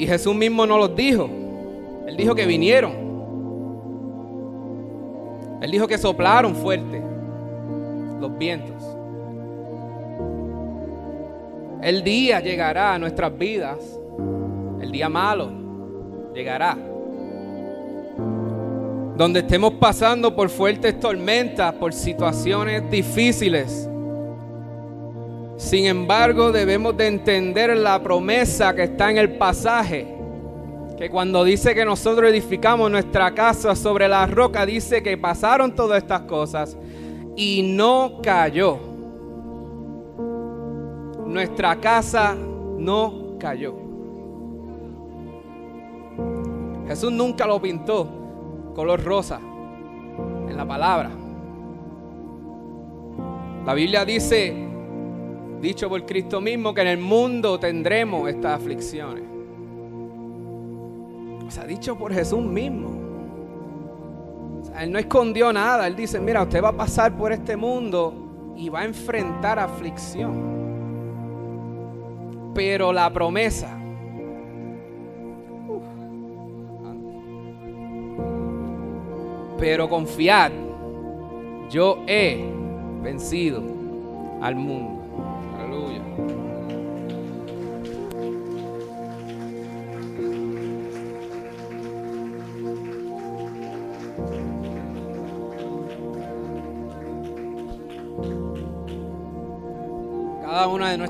Y 0.00 0.06
Jesús 0.06 0.34
mismo 0.34 0.64
nos 0.64 0.78
los 0.78 0.96
dijo. 0.96 1.28
Él 2.06 2.16
dijo 2.16 2.34
que 2.34 2.46
vinieron. 2.46 2.90
Él 5.60 5.70
dijo 5.70 5.86
que 5.86 5.98
soplaron 5.98 6.56
fuerte 6.56 7.02
los 8.18 8.38
vientos. 8.38 8.82
El 11.82 12.02
día 12.02 12.40
llegará 12.40 12.94
a 12.94 12.98
nuestras 12.98 13.36
vidas, 13.36 13.76
el 14.80 14.90
día 14.90 15.10
malo 15.10 15.50
llegará, 16.34 16.78
donde 19.18 19.40
estemos 19.40 19.74
pasando 19.74 20.34
por 20.34 20.48
fuertes 20.48 20.98
tormentas, 20.98 21.74
por 21.74 21.92
situaciones 21.92 22.90
difíciles. 22.90 23.89
Sin 25.60 25.84
embargo, 25.84 26.52
debemos 26.52 26.96
de 26.96 27.06
entender 27.06 27.76
la 27.76 28.02
promesa 28.02 28.74
que 28.74 28.84
está 28.84 29.10
en 29.10 29.18
el 29.18 29.36
pasaje 29.36 30.16
que 30.96 31.10
cuando 31.10 31.44
dice 31.44 31.74
que 31.74 31.84
nosotros 31.84 32.30
edificamos 32.30 32.90
nuestra 32.90 33.34
casa 33.34 33.76
sobre 33.76 34.08
la 34.08 34.26
roca, 34.26 34.64
dice 34.64 35.02
que 35.02 35.18
pasaron 35.18 35.74
todas 35.74 36.02
estas 36.02 36.22
cosas 36.22 36.78
y 37.36 37.62
no 37.62 38.20
cayó. 38.22 38.78
Nuestra 41.26 41.76
casa 41.76 42.34
no 42.78 43.36
cayó. 43.38 43.74
Jesús 46.88 47.12
nunca 47.12 47.46
lo 47.46 47.60
pintó 47.60 48.08
color 48.74 49.04
rosa 49.04 49.38
en 50.48 50.56
la 50.56 50.66
palabra. 50.66 51.10
La 53.66 53.74
Biblia 53.74 54.06
dice, 54.06 54.69
dicho 55.60 55.88
por 55.88 56.04
Cristo 56.06 56.40
mismo, 56.40 56.74
que 56.74 56.80
en 56.82 56.88
el 56.88 56.98
mundo 56.98 57.58
tendremos 57.58 58.28
estas 58.28 58.60
aflicciones. 58.60 59.24
Se 61.48 61.60
ha 61.60 61.64
dicho 61.64 61.96
por 61.96 62.12
Jesús 62.12 62.42
mismo. 62.42 62.90
él 64.78 64.92
no 64.92 64.98
escondió 64.98 65.52
nada. 65.52 65.86
Él 65.86 65.96
dice, 65.96 66.20
mira, 66.20 66.42
usted 66.42 66.62
va 66.62 66.68
a 66.68 66.76
pasar 66.76 67.16
por 67.16 67.32
este 67.32 67.56
mundo 67.56 68.54
y 68.56 68.68
va 68.68 68.80
a 68.80 68.84
enfrentar 68.84 69.58
aflicción. 69.58 70.60
Pero 72.54 72.92
la 72.92 73.12
promesa. 73.12 73.80
pero 79.60 79.90
confiad, 79.90 80.50
yo 81.68 81.98
he 82.06 82.42
vencido 83.02 83.62
al 84.40 84.56
mundo. 84.56 84.99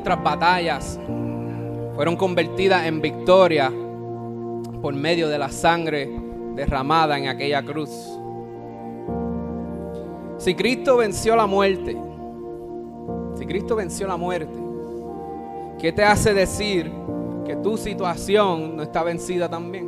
Nuestras 0.00 0.24
batallas 0.24 0.98
fueron 1.94 2.16
convertidas 2.16 2.86
en 2.86 3.02
victoria 3.02 3.70
por 4.80 4.94
medio 4.94 5.28
de 5.28 5.36
la 5.36 5.50
sangre 5.50 6.08
derramada 6.54 7.18
en 7.18 7.28
aquella 7.28 7.62
cruz. 7.62 7.90
Si 10.38 10.54
Cristo 10.54 10.96
venció 10.96 11.36
la 11.36 11.44
muerte, 11.44 11.94
si 13.34 13.44
Cristo 13.44 13.76
venció 13.76 14.06
la 14.06 14.16
muerte, 14.16 14.58
¿qué 15.78 15.92
te 15.92 16.02
hace 16.02 16.32
decir 16.32 16.90
que 17.44 17.56
tu 17.56 17.76
situación 17.76 18.78
no 18.78 18.82
está 18.82 19.02
vencida 19.02 19.50
también? 19.50 19.86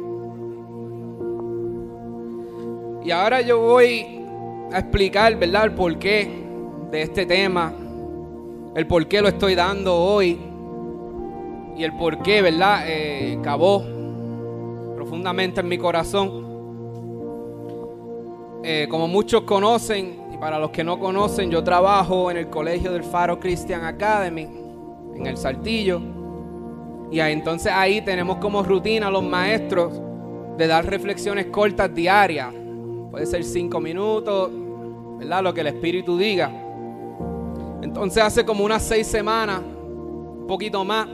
Y 3.03 3.11
ahora 3.11 3.41
yo 3.41 3.61
voy 3.61 4.27
a 4.71 4.79
explicar, 4.81 5.35
¿verdad?, 5.39 5.65
el 5.65 5.73
porqué 5.73 6.45
de 6.91 7.01
este 7.01 7.25
tema, 7.25 7.73
el 8.75 8.87
por 8.87 9.07
qué 9.07 9.21
lo 9.21 9.29
estoy 9.29 9.55
dando 9.55 9.97
hoy 9.97 10.39
y 11.77 11.85
el 11.85 11.93
por 11.97 12.23
qué, 12.23 12.43
¿verdad?, 12.43 12.85
eh, 12.87 13.39
profundamente 14.95 15.61
en 15.61 15.69
mi 15.69 15.79
corazón. 15.79 16.51
Eh, 18.65 18.87
como 18.89 19.09
muchos 19.09 19.43
conocen, 19.43 20.21
y 20.33 20.37
para 20.37 20.59
los 20.59 20.71
que 20.71 20.85
no 20.85 20.99
conocen, 20.99 21.51
yo 21.51 21.65
trabajo 21.65 22.31
en 22.31 22.37
el 22.37 22.49
colegio 22.49 22.93
del 22.93 23.03
Faro 23.03 23.41
Christian 23.41 23.85
Academy, 23.85 24.49
en 25.17 25.27
el 25.27 25.37
Saltillo. 25.37 26.01
Y 27.11 27.21
entonces 27.21 27.73
ahí 27.73 28.01
tenemos 28.01 28.39
como 28.39 28.63
rutina 28.63 29.11
los 29.11 29.23
maestros 29.23 30.01
de 30.57 30.67
dar 30.67 30.87
reflexiones 30.87 31.47
cortas 31.47 31.95
diarias 31.95 32.55
Puede 33.13 33.27
ser 33.27 33.45
cinco 33.45 33.79
minutos, 33.79 34.51
¿verdad? 35.19 35.43
Lo 35.43 35.53
que 35.53 35.61
el 35.61 35.67
Espíritu 35.67 36.17
diga. 36.17 36.51
Entonces 37.83 38.23
hace 38.23 38.45
como 38.45 38.65
unas 38.65 38.83
seis 38.83 39.07
semanas, 39.07 39.61
un 39.61 40.47
poquito 40.47 40.85
más 40.85 41.09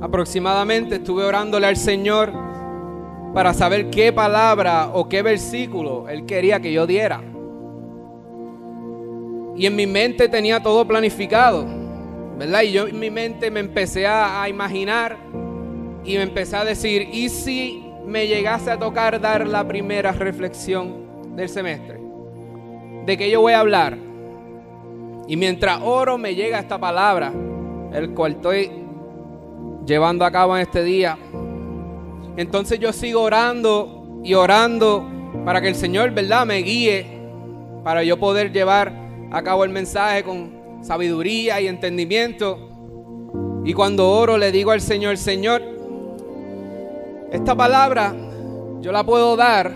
aproximadamente, 0.00 0.96
estuve 0.96 1.24
orándole 1.24 1.66
al 1.66 1.76
Señor 1.76 2.32
para 3.34 3.54
saber 3.54 3.90
qué 3.90 4.12
palabra 4.12 4.90
o 4.92 5.08
qué 5.08 5.22
versículo 5.22 6.08
Él 6.08 6.26
quería 6.26 6.60
que 6.60 6.72
yo 6.72 6.86
diera. 6.86 7.22
Y 9.56 9.64
en 9.64 9.74
mi 9.74 9.86
mente 9.86 10.28
tenía 10.28 10.62
todo 10.62 10.86
planificado, 10.86 11.64
¿verdad? 12.38 12.62
Y 12.62 12.72
yo 12.72 12.86
en 12.86 12.98
mi 12.98 13.10
mente 13.10 13.50
me 13.50 13.60
empecé 13.60 14.06
a, 14.06 14.42
a 14.42 14.48
imaginar 14.48 15.16
y 16.04 16.16
me 16.16 16.22
empecé 16.22 16.56
a 16.56 16.64
decir, 16.64 17.08
¿y 17.10 17.30
si 17.30 17.86
me 18.06 18.28
llegase 18.28 18.70
a 18.70 18.78
tocar 18.78 19.20
dar 19.20 19.46
la 19.46 19.66
primera 19.66 20.12
reflexión 20.12 21.34
del 21.36 21.48
semestre. 21.48 21.98
¿De 23.04 23.16
qué 23.16 23.30
yo 23.30 23.40
voy 23.40 23.52
a 23.52 23.60
hablar? 23.60 23.98
Y 25.28 25.36
mientras 25.36 25.80
oro 25.82 26.18
me 26.18 26.34
llega 26.34 26.58
esta 26.58 26.78
palabra, 26.78 27.32
el 27.92 28.10
cual 28.10 28.32
estoy 28.32 28.70
llevando 29.86 30.24
a 30.24 30.30
cabo 30.30 30.56
en 30.56 30.62
este 30.62 30.82
día. 30.84 31.18
Entonces 32.36 32.78
yo 32.78 32.92
sigo 32.92 33.22
orando 33.22 34.20
y 34.22 34.34
orando 34.34 35.04
para 35.44 35.60
que 35.60 35.68
el 35.68 35.74
Señor, 35.74 36.10
¿verdad?, 36.12 36.46
me 36.46 36.58
guíe 36.58 37.06
para 37.82 38.02
yo 38.02 38.18
poder 38.18 38.52
llevar 38.52 38.92
a 39.30 39.42
cabo 39.42 39.64
el 39.64 39.70
mensaje 39.70 40.22
con 40.22 40.82
sabiduría 40.82 41.60
y 41.60 41.66
entendimiento. 41.66 42.58
Y 43.64 43.72
cuando 43.72 44.10
oro 44.10 44.38
le 44.38 44.52
digo 44.52 44.70
al 44.70 44.80
Señor, 44.80 45.16
Señor, 45.16 45.62
esta 47.32 47.54
palabra 47.54 48.14
yo 48.80 48.92
la 48.92 49.04
puedo 49.04 49.36
dar 49.36 49.72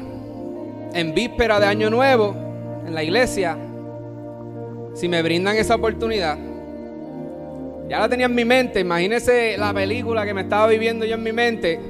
en 0.93 1.15
víspera 1.15 1.59
de 1.59 1.67
Año 1.67 1.91
Nuevo 1.91 2.35
en 2.87 2.95
la 2.95 3.03
iglesia, 3.03 3.57
si 4.95 5.09
me 5.09 5.23
brindan 5.23 5.57
esa 5.57 5.77
oportunidad, 5.77 6.37
ya 7.89 7.99
la 7.99 8.09
tenía 8.09 8.27
en 8.27 8.35
mi 8.35 8.45
mente, 8.45 8.81
imagínese 8.81 9.57
la 9.59 9.73
película 9.73 10.25
que 10.25 10.35
me 10.35 10.43
estaba 10.43 10.67
viviendo 10.69 11.05
yo 11.05 11.15
en 11.15 11.23
mi 11.23 11.33
mente. 11.33 11.81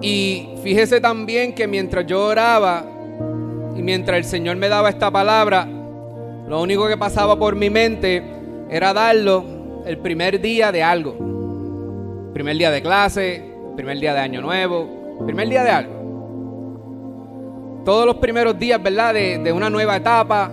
Y 0.00 0.48
fíjese 0.62 1.00
también 1.00 1.54
que 1.54 1.66
mientras 1.66 2.06
yo 2.06 2.24
oraba 2.26 2.84
y 3.76 3.82
mientras 3.82 4.18
el 4.18 4.24
Señor 4.24 4.56
me 4.56 4.68
daba 4.68 4.88
esta 4.88 5.10
palabra, 5.10 5.66
lo 5.66 6.60
único 6.60 6.88
que 6.88 6.96
pasaba 6.96 7.38
por 7.38 7.54
mi 7.54 7.70
mente 7.70 8.22
era 8.70 8.92
darlo 8.92 9.82
el 9.86 9.98
primer 9.98 10.40
día 10.40 10.72
de 10.72 10.82
algo. 10.82 12.30
Primer 12.32 12.56
día 12.56 12.70
de 12.70 12.82
clase, 12.82 13.42
primer 13.76 13.98
día 13.98 14.14
de 14.14 14.20
año 14.20 14.40
nuevo, 14.40 15.18
primer 15.26 15.48
día 15.48 15.62
de 15.62 15.70
algo 15.70 16.01
todos 17.84 18.06
los 18.06 18.16
primeros 18.16 18.58
días, 18.58 18.82
¿verdad? 18.82 19.14
De, 19.14 19.52
una 19.52 19.68
nueva 19.68 19.96
etapa, 19.96 20.50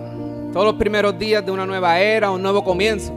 todos 0.52 0.66
los 0.66 0.74
primeros 0.74 1.18
días 1.18 1.44
de 1.44 1.52
una 1.52 1.66
nueva 1.66 1.98
era, 2.00 2.30
un 2.30 2.42
nuevo 2.42 2.64
comienzo. 2.64 3.12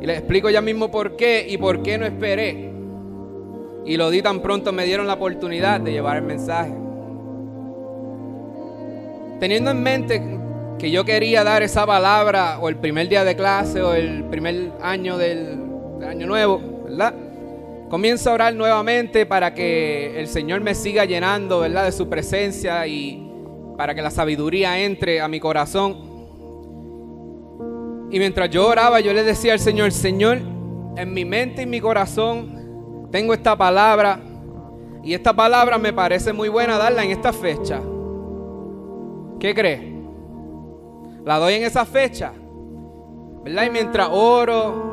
Y 0.00 0.06
les 0.06 0.18
explico 0.18 0.50
ya 0.50 0.60
mismo 0.60 0.90
por 0.90 1.16
qué 1.16 1.46
y 1.48 1.56
por 1.56 1.82
qué 1.82 1.98
no 1.98 2.06
esperé. 2.06 2.70
Y 3.84 3.96
lo 3.96 4.10
di 4.10 4.22
tan 4.22 4.40
pronto 4.40 4.72
me 4.72 4.84
dieron 4.84 5.06
la 5.06 5.14
oportunidad 5.14 5.80
de 5.80 5.92
llevar 5.92 6.16
el 6.16 6.22
mensaje. 6.22 6.72
Teniendo 9.40 9.72
en 9.72 9.82
mente 9.82 10.22
que 10.78 10.90
yo 10.90 11.04
quería 11.04 11.42
dar 11.44 11.62
esa 11.62 11.86
palabra 11.86 12.58
o 12.60 12.68
el 12.68 12.76
primer 12.76 13.08
día 13.08 13.24
de 13.24 13.34
clase 13.34 13.82
o 13.82 13.94
el 13.94 14.24
primer 14.24 14.72
año 14.80 15.18
del, 15.18 15.58
del 15.98 16.08
año 16.08 16.26
nuevo, 16.26 16.60
¿verdad? 16.84 17.14
Comienzo 17.92 18.30
a 18.30 18.32
orar 18.32 18.54
nuevamente 18.54 19.26
para 19.26 19.52
que 19.52 20.18
el 20.18 20.26
Señor 20.26 20.62
me 20.62 20.74
siga 20.74 21.04
llenando, 21.04 21.60
¿verdad? 21.60 21.84
De 21.84 21.92
su 21.92 22.08
presencia 22.08 22.86
y 22.86 23.30
para 23.76 23.94
que 23.94 24.00
la 24.00 24.10
sabiduría 24.10 24.78
entre 24.78 25.20
a 25.20 25.28
mi 25.28 25.38
corazón. 25.38 25.98
Y 28.10 28.18
mientras 28.18 28.48
yo 28.48 28.66
oraba, 28.66 29.00
yo 29.00 29.12
le 29.12 29.22
decía 29.24 29.52
al 29.52 29.58
Señor, 29.58 29.92
Señor, 29.92 30.38
en 30.96 31.12
mi 31.12 31.26
mente 31.26 31.60
y 31.60 31.66
mi 31.66 31.82
corazón 31.82 33.10
tengo 33.12 33.34
esta 33.34 33.58
palabra 33.58 34.20
y 35.04 35.12
esta 35.12 35.34
palabra 35.34 35.76
me 35.76 35.92
parece 35.92 36.32
muy 36.32 36.48
buena 36.48 36.78
darla 36.78 37.04
en 37.04 37.10
esta 37.10 37.30
fecha. 37.30 37.78
¿Qué 39.38 39.54
crees? 39.54 39.82
La 41.26 41.36
doy 41.36 41.52
en 41.52 41.64
esa 41.64 41.84
fecha. 41.84 42.32
¿Verdad? 43.44 43.66
Y 43.66 43.70
mientras 43.70 44.08
oro, 44.10 44.91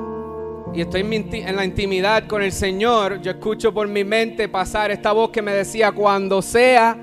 y 0.74 0.82
estoy 0.82 1.02
en 1.02 1.56
la 1.56 1.66
intimidad 1.66 2.28
con 2.28 2.44
el 2.44 2.52
Señor, 2.52 3.22
yo 3.22 3.32
escucho 3.32 3.74
por 3.74 3.88
mi 3.88 4.04
mente 4.04 4.48
pasar 4.48 4.92
esta 4.92 5.12
voz 5.12 5.32
que 5.32 5.42
me 5.42 5.54
decía, 5.54 5.92
cuando 5.92 6.42
sea 6.42 6.98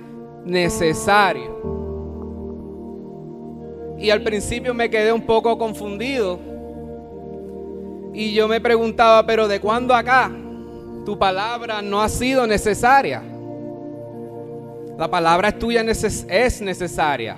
necesario. 0.44 1.56
Y 3.98 4.10
al 4.10 4.22
principio 4.22 4.72
me 4.72 4.88
quedé 4.88 5.12
un 5.12 5.22
poco 5.22 5.58
confundido. 5.58 6.38
Y 8.14 8.32
yo 8.32 8.46
me 8.46 8.60
preguntaba, 8.60 9.26
pero 9.26 9.48
¿de 9.48 9.60
cuándo 9.60 9.94
acá 9.94 10.30
tu 11.04 11.18
palabra 11.18 11.82
no 11.82 12.00
ha 12.00 12.08
sido 12.08 12.46
necesaria? 12.46 13.22
La 14.96 15.08
palabra 15.10 15.48
es 15.48 15.58
tuya 15.58 15.82
es 15.82 16.62
necesaria 16.62 17.36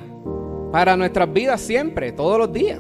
para 0.71 0.97
nuestras 0.97 1.33
vidas 1.33 1.61
siempre, 1.61 2.12
todos 2.12 2.38
los 2.38 2.53
días. 2.53 2.79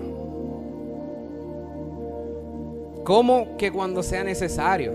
¿Cómo 3.08 3.56
que 3.56 3.72
cuando 3.72 4.02
sea 4.02 4.22
necesario? 4.22 4.92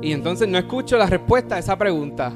Y 0.00 0.12
entonces 0.12 0.46
no 0.46 0.56
escucho 0.56 0.96
la 0.96 1.06
respuesta 1.06 1.56
a 1.56 1.58
esa 1.58 1.76
pregunta. 1.76 2.32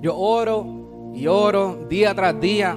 Yo 0.00 0.16
oro 0.16 1.12
y 1.12 1.26
oro 1.26 1.86
día 1.86 2.14
tras 2.14 2.40
día 2.40 2.74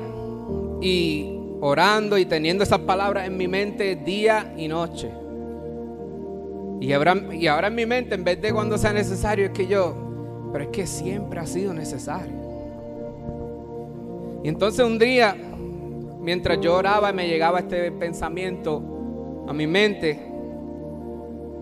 y 0.82 1.40
orando 1.62 2.18
y 2.18 2.26
teniendo 2.26 2.62
esas 2.62 2.80
palabras 2.80 3.26
en 3.26 3.38
mi 3.38 3.48
mente 3.48 3.96
día 3.96 4.54
y 4.58 4.68
noche. 4.68 5.10
Y 6.82 6.92
ahora, 6.92 7.16
y 7.32 7.48
ahora 7.48 7.68
en 7.70 7.76
mi 7.76 7.86
mente, 7.86 8.14
en 8.14 8.26
vez 8.26 8.42
de 8.42 8.52
cuando 8.52 8.78
sea 8.78 8.92
necesario, 8.92 9.46
es 9.46 9.52
que 9.52 9.66
yo, 9.66 9.96
pero 10.52 10.66
es 10.66 10.72
que 10.72 10.88
siempre 10.88 11.40
ha 11.40 11.46
sido 11.46 11.74
necesario. 11.74 12.36
Y 14.44 14.50
entonces 14.50 14.86
un 14.86 15.00
día, 15.00 15.38
mientras 16.20 16.60
yo 16.60 16.76
oraba, 16.76 17.14
me 17.14 17.30
llegaba 17.30 17.60
este 17.60 17.94
pensamiento 17.94 18.91
a 19.48 19.54
mi 19.54 19.68
mente, 19.68 20.20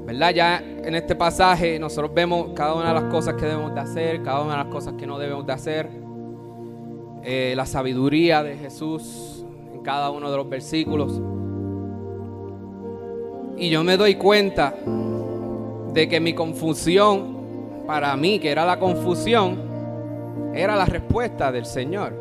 ¿verdad? 0.06 0.34
Ya 0.34 0.58
en 0.60 0.96
este 0.96 1.16
pasaje 1.16 1.80
nosotros 1.80 2.14
vemos 2.14 2.50
cada 2.56 2.74
una 2.74 2.90
de 2.90 2.94
las 2.94 3.04
cosas 3.06 3.36
que 3.36 3.46
debemos 3.46 3.74
de 3.74 3.82
hacer, 3.82 4.24
cada 4.24 4.42
una 4.42 4.58
de 4.58 4.64
las 4.64 4.74
cosas 4.74 4.94
que 4.98 5.06
no 5.06 5.18
debemos 5.18 5.46
de 5.46 5.54
hacer, 5.54 5.90
eh, 7.24 7.54
la 7.56 7.66
sabiduría 7.66 8.44
de 8.44 8.58
Jesús 8.58 9.46
en 9.74 9.82
cada 9.82 10.10
uno 10.10 10.30
de 10.32 10.38
los 10.38 10.50
versículos. 10.50 11.22
Y 13.58 13.70
yo 13.70 13.84
me 13.84 13.98
doy 13.98 14.16
cuenta 14.16 14.74
de 15.94 16.08
que 16.08 16.20
mi 16.20 16.34
confusión, 16.34 17.38
para 17.86 18.16
mí, 18.16 18.40
que 18.40 18.50
era 18.50 18.66
la 18.66 18.80
confusión, 18.80 19.58
era 20.54 20.76
la 20.76 20.86
respuesta 20.86 21.52
del 21.52 21.66
Señor 21.66 22.14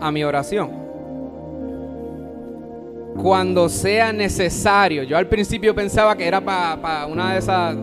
a 0.00 0.10
mi 0.12 0.22
oración 0.24 0.87
cuando 3.20 3.68
sea 3.68 4.12
necesario. 4.12 5.02
Yo 5.02 5.16
al 5.16 5.26
principio 5.26 5.74
pensaba 5.74 6.16
que 6.16 6.26
era 6.26 6.40
para 6.40 7.06
una 7.06 7.32
de 7.32 7.38
esas, 7.38 7.76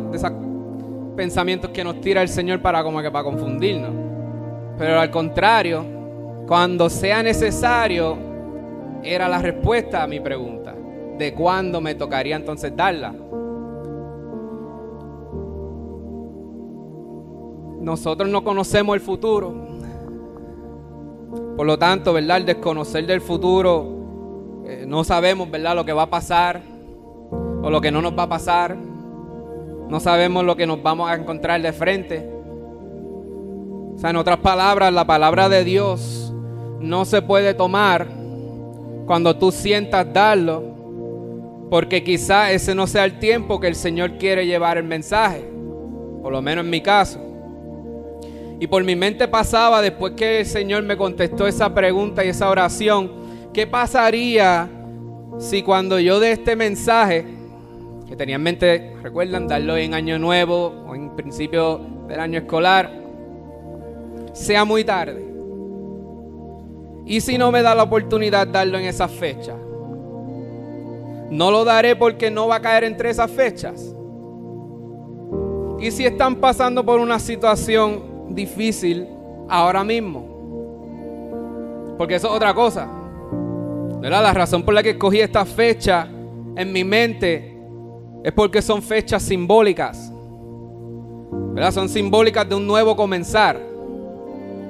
pensamientos 1.15 1.69
que 1.69 1.83
nos 1.83 2.01
tira 2.01 2.21
el 2.21 2.27
Señor 2.27 2.61
para 2.61 2.83
como 2.83 3.01
que 3.01 3.11
para 3.11 3.23
confundirnos. 3.23 3.91
Pero 4.77 4.99
al 4.99 5.09
contrario, 5.11 5.85
cuando 6.47 6.89
sea 6.89 7.23
necesario, 7.23 8.17
era 9.03 9.29
la 9.29 9.39
respuesta 9.39 10.03
a 10.03 10.07
mi 10.07 10.19
pregunta. 10.19 10.73
de 11.17 11.33
cuándo 11.33 11.79
me 11.79 11.95
tocaría 11.95 12.35
entonces 12.35 12.75
darla. 12.75 13.13
Nosotros 17.79 18.27
no 18.27 18.43
conocemos 18.43 18.95
el 18.95 19.01
futuro. 19.01 19.53
Por 21.55 21.65
lo 21.65 21.79
tanto, 21.79 22.11
¿verdad? 22.11 22.37
El 22.37 22.45
desconocer 22.45 23.05
del 23.07 23.21
futuro, 23.21 23.94
eh, 24.67 24.85
no 24.87 25.03
sabemos, 25.03 25.49
¿verdad? 25.49 25.75
Lo 25.75 25.85
que 25.85 25.93
va 25.93 26.03
a 26.03 26.09
pasar 26.09 26.61
o 27.61 27.69
lo 27.69 27.81
que 27.81 27.91
no 27.91 28.01
nos 28.01 28.17
va 28.17 28.23
a 28.23 28.29
pasar. 28.29 28.75
No 28.75 29.99
sabemos 29.99 30.43
lo 30.43 30.55
que 30.55 30.65
nos 30.65 30.81
vamos 30.81 31.09
a 31.09 31.15
encontrar 31.15 31.61
de 31.61 31.71
frente. 31.71 32.29
O 33.95 33.97
sea, 33.97 34.09
en 34.09 34.15
otras 34.15 34.37
palabras, 34.37 34.91
la 34.91 35.05
palabra 35.05 35.49
de 35.49 35.63
Dios 35.63 36.33
no 36.79 37.05
se 37.05 37.21
puede 37.21 37.53
tomar 37.53 38.07
cuando 39.05 39.35
tú 39.37 39.51
sientas 39.51 40.11
darlo, 40.11 40.63
porque 41.69 42.03
quizá 42.03 42.51
ese 42.51 42.73
no 42.75 42.87
sea 42.87 43.05
el 43.05 43.19
tiempo 43.19 43.59
que 43.59 43.67
el 43.67 43.75
Señor 43.75 44.17
quiere 44.17 44.45
llevar 44.45 44.77
el 44.77 44.83
mensaje, 44.83 45.47
por 46.21 46.31
lo 46.31 46.41
menos 46.41 46.65
en 46.65 46.71
mi 46.71 46.81
caso. 46.81 47.19
Y 48.59 48.67
por 48.67 48.83
mi 48.83 48.95
mente 48.95 49.27
pasaba, 49.27 49.81
después 49.81 50.13
que 50.13 50.39
el 50.39 50.45
Señor 50.45 50.83
me 50.83 50.97
contestó 50.97 51.45
esa 51.45 51.73
pregunta 51.73 52.23
y 52.23 52.29
esa 52.29 52.49
oración, 52.49 53.24
¿qué 53.55 53.65
pasaría 53.65 54.69
si 55.39 55.63
cuando 55.63 55.97
yo 55.97 56.19
de 56.19 56.33
este 56.33 56.57
mensaje, 56.57 57.25
que 58.05 58.15
tenía 58.17 58.35
en 58.35 58.43
mente, 58.43 58.97
recuerdan, 59.01 59.47
darlo 59.47 59.77
en 59.77 59.93
año 59.93 60.19
nuevo 60.19 60.83
o 60.85 60.93
en 60.93 61.15
principio 61.15 61.79
del 62.07 62.19
año 62.19 62.39
escolar, 62.39 62.91
sea 64.33 64.65
muy 64.65 64.83
tarde? 64.83 65.25
¿Y 67.05 67.21
si 67.21 67.37
no 67.37 67.49
me 67.49 67.61
da 67.61 67.73
la 67.73 67.83
oportunidad 67.83 68.45
de 68.45 68.51
darlo 68.51 68.77
en 68.77 68.85
esa 68.85 69.07
fecha? 69.07 69.55
No 71.29 71.49
lo 71.49 71.63
daré 71.63 71.95
porque 71.95 72.29
no 72.29 72.47
va 72.47 72.57
a 72.57 72.61
caer 72.61 72.83
entre 72.83 73.09
esas 73.09 73.31
fechas. 73.31 73.95
¿Y 75.79 75.91
si 75.91 76.05
están 76.05 76.35
pasando 76.35 76.85
por 76.85 76.99
una 76.99 77.19
situación 77.19 78.15
difícil 78.29 79.07
ahora 79.47 79.83
mismo. 79.83 80.25
Porque 81.97 82.15
eso 82.15 82.27
es 82.27 82.33
otra 82.33 82.53
cosa. 82.53 82.89
¿Verdad? 84.01 84.23
La 84.23 84.33
razón 84.33 84.63
por 84.63 84.73
la 84.73 84.83
que 84.83 84.91
escogí 84.91 85.19
esta 85.19 85.45
fecha 85.45 86.07
en 86.55 86.71
mi 86.71 86.83
mente 86.83 87.57
es 88.23 88.31
porque 88.31 88.61
son 88.61 88.81
fechas 88.81 89.23
simbólicas. 89.23 90.11
¿verdad? 91.53 91.71
Son 91.71 91.87
simbólicas 91.89 92.47
de 92.47 92.55
un 92.55 92.67
nuevo 92.67 92.95
comenzar. 92.95 93.59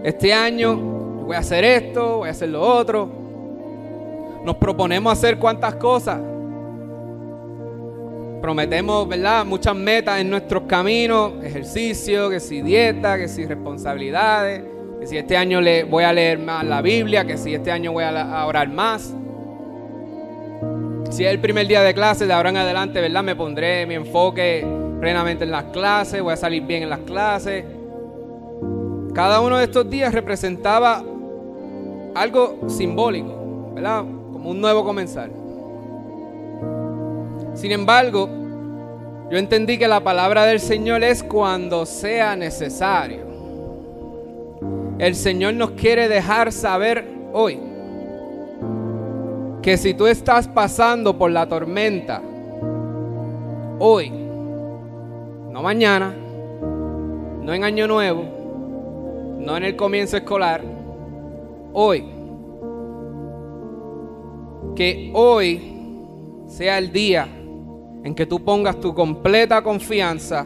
Este 0.04 0.34
año 0.34 0.76
voy 0.76 1.36
a 1.36 1.40
hacer 1.40 1.64
esto, 1.64 2.18
voy 2.18 2.28
a 2.28 2.32
hacer 2.32 2.50
lo 2.50 2.62
otro. 2.62 3.10
Nos 4.44 4.56
proponemos 4.58 5.12
hacer 5.12 5.40
cuantas 5.40 5.76
cosas 5.76 6.20
prometemos, 8.46 9.08
¿verdad? 9.08 9.44
Muchas 9.44 9.76
metas 9.76 10.22
en 10.22 10.30
nuestros 10.30 10.66
caminos, 10.68 11.44
ejercicio, 11.44 12.30
que 12.30 12.40
si 12.40 12.62
dieta, 12.62 13.18
que 13.18 13.28
si 13.28 13.44
responsabilidades, 13.44 14.62
que 15.06 15.10
si 15.10 15.18
este 15.20 15.38
año 15.38 15.62
le 15.62 15.84
voy 15.84 16.04
a 16.04 16.12
leer 16.12 16.40
más 16.40 16.66
la 16.66 16.82
Biblia, 16.82 17.26
que 17.26 17.38
si 17.38 17.54
este 17.54 17.72
año 17.72 17.92
voy 17.92 18.04
a, 18.04 18.44
orar 18.48 18.68
más. 18.70 19.14
Si 21.12 21.24
es 21.24 21.32
el 21.32 21.40
primer 21.40 21.68
día 21.68 21.84
de 21.84 21.94
clase, 21.94 22.26
de 22.26 22.34
ahora 22.34 22.50
en 22.50 22.58
adelante, 22.58 23.00
¿verdad? 23.00 23.22
Me 23.22 23.36
pondré 23.36 23.86
mi 23.86 23.94
enfoque 23.94 24.66
plenamente 25.00 25.44
en 25.44 25.52
las 25.52 25.66
clases, 25.66 26.24
voy 26.24 26.34
a 26.34 26.38
salir 26.38 26.64
bien 26.64 26.82
en 26.82 26.90
las 26.90 27.02
clases. 27.02 27.64
Cada 29.14 29.42
uno 29.42 29.60
de 29.60 29.66
estos 29.66 29.88
días 29.88 30.12
representaba 30.12 31.04
algo 32.16 32.68
simbólico, 32.68 33.74
¿verdad? 33.76 34.00
Como 34.00 34.50
un 34.50 34.60
nuevo 34.60 34.84
comenzar. 34.84 35.30
Sin 37.54 37.72
embargo, 37.72 38.28
yo 39.30 39.38
entendí 39.38 39.78
que 39.78 39.88
la 39.88 40.00
palabra 40.00 40.46
del 40.46 40.60
Señor 40.60 41.04
es 41.04 41.24
cuando 41.24 41.86
sea 41.86 42.36
necesario. 42.36 43.35
El 44.98 45.16
Señor 45.16 45.56
nos 45.56 45.72
quiere 45.72 46.08
dejar 46.08 46.52
saber 46.52 47.06
hoy 47.34 47.60
que 49.62 49.78
si 49.78 49.94
tú 49.94 50.08
estás 50.08 50.48
pasando 50.48 51.18
por 51.18 51.32
la 51.32 51.48
tormenta, 51.48 52.22
hoy, 53.80 54.10
no 54.10 55.62
mañana, 55.62 56.14
no 57.42 57.54
en 57.54 57.64
año 57.64 57.88
nuevo, 57.88 58.24
no 59.40 59.58
en 59.58 59.64
el 59.64 59.76
comienzo 59.76 60.18
escolar, 60.18 60.62
hoy, 61.74 62.06
que 64.76 65.12
hoy 65.14 65.74
sea 66.48 66.78
el 66.78 66.92
día 66.92 67.28
en 68.04 68.14
que 68.14 68.26
tú 68.26 68.44
pongas 68.44 68.80
tu 68.80 68.94
completa 68.94 69.64
confianza 69.64 70.46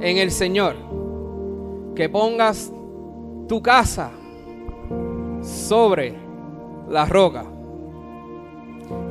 en 0.00 0.18
el 0.18 0.30
Señor. 0.30 0.74
Que 1.94 2.08
pongas 2.08 2.72
tu 3.48 3.62
casa 3.62 4.10
sobre 5.42 6.14
la 6.88 7.04
roca. 7.06 7.44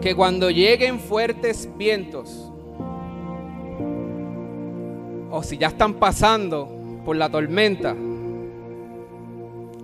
Que 0.02 0.16
cuando 0.16 0.50
lleguen 0.50 1.00
fuertes 1.00 1.70
vientos, 1.78 2.52
o 5.32 5.42
si 5.42 5.58
ya 5.58 5.68
están 5.68 5.96
pasando 5.96 6.70
por 7.06 7.16
la 7.16 7.30
tormenta, 7.30 7.96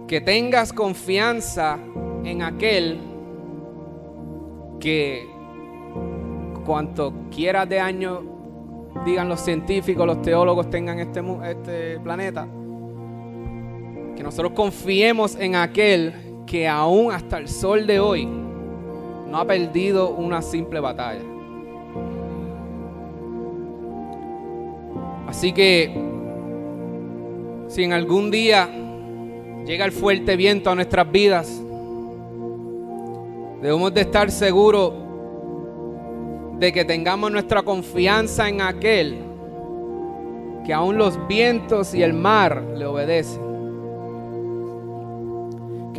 que 0.08 0.22
tengas 0.22 0.74
confianza 0.74 1.80
en 2.24 2.42
aquel 2.42 3.00
que 4.80 5.28
cuanto 6.66 7.14
quiera 7.32 7.66
de 7.66 7.80
años 7.80 8.20
digan 9.06 9.30
los 9.30 9.40
científicos, 9.40 10.06
los 10.06 10.22
teólogos 10.22 10.70
tengan 10.70 11.00
este, 11.00 11.22
este 11.44 12.00
planeta, 12.00 12.48
que 14.20 14.24
nosotros 14.24 14.52
confiemos 14.52 15.38
en 15.38 15.56
aquel 15.56 16.14
que 16.46 16.68
aún 16.68 17.10
hasta 17.10 17.38
el 17.38 17.48
sol 17.48 17.88
de 17.88 18.02
hoy 18.02 18.26
no 18.26 19.38
ha 19.38 19.46
perdido 19.46 20.10
una 20.10 20.42
simple 20.42 20.82
batalla. 20.82 21.22
Así 25.26 25.54
que 25.54 25.98
si 27.70 27.84
en 27.86 27.94
algún 27.94 28.30
día 28.30 28.70
llega 29.66 29.86
el 29.86 29.94
fuerte 29.94 30.36
viento 30.36 30.70
a 30.70 30.76
nuestras 30.76 31.10
vidas, 31.10 31.62
debemos 33.62 33.94
de 33.94 34.02
estar 34.02 34.30
seguros 34.32 34.96
de 36.60 36.74
que 36.74 36.84
tengamos 36.84 37.32
nuestra 37.32 37.62
confianza 37.62 38.50
en 38.50 38.60
aquel 38.60 39.18
que 40.66 40.74
aún 40.74 40.98
los 40.98 41.18
vientos 41.30 41.94
y 41.94 42.04
el 42.04 42.12
mar 42.12 42.62
le 42.76 42.86
obedecen. 42.86 43.49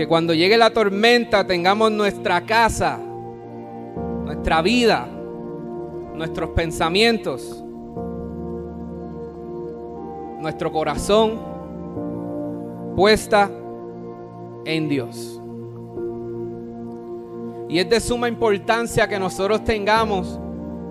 Que 0.01 0.09
cuando 0.09 0.33
llegue 0.33 0.57
la 0.57 0.71
tormenta 0.71 1.47
tengamos 1.47 1.93
nuestra 1.93 2.41
casa, 2.47 2.99
nuestra 4.25 4.63
vida, 4.63 5.07
nuestros 6.15 6.49
pensamientos, 6.53 7.63
nuestro 10.41 10.73
corazón 10.73 11.39
puesta 12.97 13.51
en 14.65 14.89
Dios. 14.89 15.39
Y 17.69 17.79
es 17.79 17.91
de 17.91 18.01
suma 18.01 18.27
importancia 18.27 19.07
que 19.07 19.19
nosotros 19.19 19.63
tengamos 19.65 20.41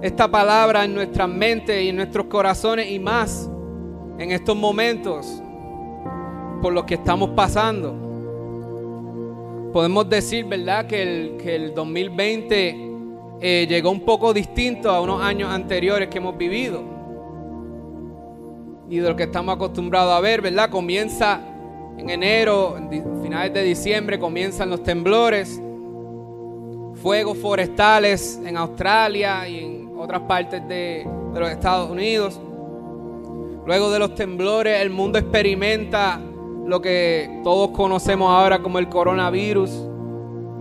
esta 0.04 0.30
palabra 0.30 0.86
en 0.86 0.93
nuestras 0.93 1.28
mentes 1.28 1.82
y 1.82 1.89
en 1.89 1.95
nuestros 1.95 2.28
corazones 2.28 2.91
y 2.91 3.00
más 3.00 3.50
en 4.19 4.32
estos 4.32 4.56
momentos 4.56 5.41
por 6.62 6.74
los 6.74 6.84
que 6.84 6.93
estamos 6.93 7.32
pasando. 7.32 8.09
Podemos 9.73 10.10
decir, 10.10 10.45
¿verdad?, 10.45 10.88
que 10.88 11.01
el, 11.01 11.38
que 11.38 11.55
el 11.55 11.73
2020 11.73 12.89
eh, 13.41 13.65
llegó 13.69 13.91
un 13.91 14.01
poco 14.01 14.34
distinto 14.34 14.89
a 14.89 14.99
unos 14.99 15.21
años 15.21 15.49
anteriores 15.49 16.10
que 16.10 16.17
hemos 16.17 16.38
vivido. 16.38 16.84
Y 18.89 18.97
de 18.97 19.08
lo 19.08 19.15
que 19.15 19.23
estamos 19.23 19.55
acostumbrados 19.55 20.12
a 20.13 20.19
ver, 20.19 20.41
¿verdad? 20.41 20.69
Comienza 20.69 21.39
en 21.97 22.10
enero, 22.10 22.77
en 22.77 23.21
finales 23.21 23.53
de 23.53 23.63
diciembre, 23.63 24.17
comienzan 24.17 24.69
los 24.69 24.84
temblores, 24.84 25.62
fuegos 27.01 27.38
forestales 27.38 28.39
en 28.45 28.58
Australia 28.58 29.47
y 29.47 29.60
en 29.60 29.91
otras 29.97 30.21
partes 30.21 30.67
de, 30.67 31.08
los 31.34 31.49
Estados 31.49 31.89
Unidos. 31.89 32.39
Luego 33.65 33.91
de 33.91 33.99
los 33.99 34.15
temblores, 34.15 34.82
el 34.82 34.89
mundo 34.89 35.19
experimenta 35.19 36.19
lo 36.69 36.84
que 36.84 37.41
todos 37.43 37.71
conocemos 37.71 38.29
ahora 38.29 38.60
como 38.60 38.77
el 38.77 38.88
coronavirus, 38.89 39.71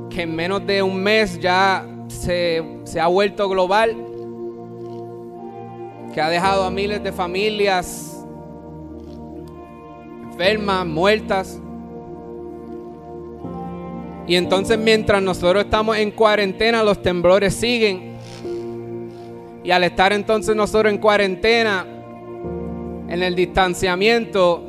que 0.09 0.23
en 0.23 0.35
menos 0.35 0.67
de 0.67 0.83
un 0.83 1.03
mes 1.03 1.39
ya 1.39 1.87
se, 2.09 2.65
se, 2.85 2.99
ha 2.99 3.09
vuelto 3.09 3.47
global, 3.47 3.95
que 6.15 6.23
ha 6.23 6.31
dejado 6.31 6.65
a 6.65 6.71
miles 6.71 7.05
de 7.05 7.13
familias 7.13 8.25
enfermas, 10.31 10.87
muertas. 10.87 11.61
Y 14.27 14.37
entonces 14.37 14.79
mientras 14.79 15.21
nosotros 15.21 15.65
estamos 15.65 15.99
en 15.99 16.11
cuarentena, 16.11 16.83
los 16.83 17.03
temblores 17.03 17.55
siguen 17.55 18.17
Y 19.63 19.71
al 19.71 19.85
estar 19.85 20.13
entonces 20.15 20.57
nosotros 20.57 20.91
en 20.91 20.99
cuarentena, 21.01 21.85
en 23.09 23.23
el 23.23 23.35
distanciamiento, 23.35 24.68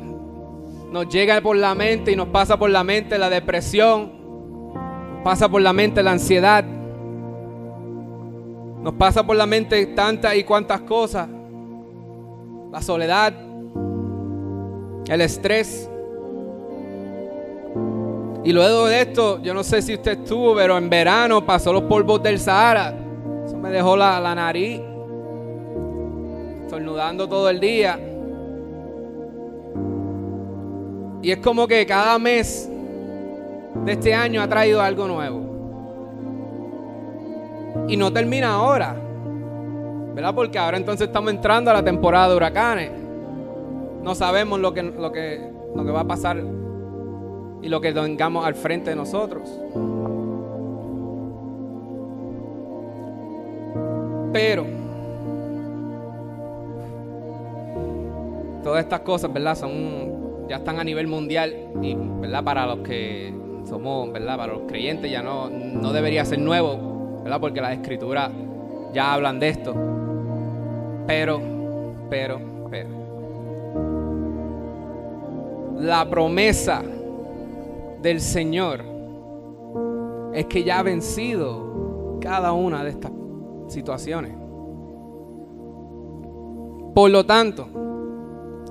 nos 0.92 1.08
llega 1.08 1.40
por 1.42 1.56
la 1.56 1.76
mente 1.76 2.12
y 2.12 2.16
nos 2.16 2.30
pasa 2.30 2.58
por 2.58 2.70
la 2.70 2.84
mente 2.84 3.18
la 3.18 3.30
depresión, 3.30 4.12
pasa 5.24 5.48
por 5.48 5.62
la 5.62 5.72
mente 5.72 6.02
la 6.02 6.12
ansiedad, 6.12 6.64
nos 8.82 8.94
pasa 8.94 9.26
por 9.26 9.36
la 9.36 9.46
mente 9.46 9.86
tantas 9.88 10.36
y 10.36 10.44
cuantas 10.44 10.82
cosas, 10.82 11.30
la 12.72 12.82
soledad, 12.82 13.34
el 15.08 15.22
estrés. 15.22 15.90
Y 18.44 18.54
luego 18.54 18.88
de 18.88 19.02
esto, 19.02 19.42
yo 19.44 19.54
no 19.54 19.64
sé 19.64 19.82
si 19.82 19.94
usted 19.94 20.20
estuvo, 20.20 20.56
pero 20.56 20.78
en 20.78 20.90
verano 20.90 21.46
pasó 21.46 21.74
los 21.74 21.84
polvos 21.84 22.24
del 22.24 22.40
Sahara. 22.40 22.96
Eso 23.46 23.58
me 23.58 23.70
dejó 23.70 23.98
la, 23.98 24.20
la 24.20 24.34
nariz, 24.34 24.82
estornudando 26.64 27.28
todo 27.28 27.50
el 27.50 27.60
día. 27.60 28.09
Y 31.22 31.32
es 31.32 31.38
como 31.38 31.68
que 31.68 31.86
cada 31.86 32.18
mes 32.18 32.70
de 33.86 33.92
este 33.92 34.14
año 34.14 34.42
ha 34.42 34.48
traído 34.48 34.82
algo 34.82 35.08
nuevo. 35.08 35.42
Y 37.88 37.98
no 37.98 38.12
termina 38.12 38.54
ahora. 38.54 38.96
¿Verdad? 40.14 40.34
Porque 40.34 40.58
ahora 40.58 40.78
entonces 40.78 41.08
estamos 41.08 41.32
entrando 41.32 41.72
a 41.72 41.74
la 41.76 41.84
temporada 41.84 42.30
de 42.30 42.36
huracanes. 42.36 42.92
No 44.04 44.16
sabemos 44.16 44.60
lo 44.60 44.74
que, 44.74 44.84
lo 44.84 45.12
que, 45.12 45.52
lo 45.76 45.86
que 45.86 45.92
va 45.92 46.02
a 46.02 46.08
pasar 46.08 46.42
y 47.62 47.68
lo 47.68 47.82
que 47.82 47.92
tengamos 47.94 48.46
al 48.46 48.56
frente 48.56 48.90
de 48.92 48.96
nosotros. 48.96 49.50
Pero 54.32 54.66
todas 58.64 58.84
estas 58.84 59.00
cosas, 59.02 59.34
¿verdad? 59.34 59.56
Son 59.56 60.19
ya 60.50 60.58
están 60.58 60.80
a 60.80 60.84
nivel 60.84 61.08
mundial 61.08 61.56
y, 61.82 61.96
¿verdad? 61.96 62.44
Para 62.44 62.66
los 62.66 62.80
que 62.80 63.32
somos, 63.68 64.12
¿verdad? 64.12 64.36
Para 64.36 64.54
los 64.54 64.64
creyentes 64.64 65.12
ya 65.12 65.22
no, 65.22 65.48
no 65.50 65.94
debería 65.94 66.26
ser 66.26 66.40
nuevo, 66.40 67.22
¿verdad? 67.24 67.40
Porque 67.40 67.62
las 67.62 67.74
escrituras 67.74 68.32
ya 68.92 69.14
hablan 69.14 69.40
de 69.40 69.50
esto. 69.50 69.76
Pero, 71.06 71.40
pero, 72.10 72.40
pero. 72.70 72.90
La 75.80 76.10
promesa 76.10 76.82
del 78.02 78.20
Señor 78.20 78.84
es 80.34 80.46
que 80.46 80.64
ya 80.64 80.80
ha 80.80 80.84
vencido 80.84 82.18
cada 82.20 82.54
una 82.54 82.84
de 82.84 82.90
estas 82.90 83.12
situaciones. 83.68 84.34
Por 86.96 87.12
lo 87.12 87.24
tanto, 87.26 87.68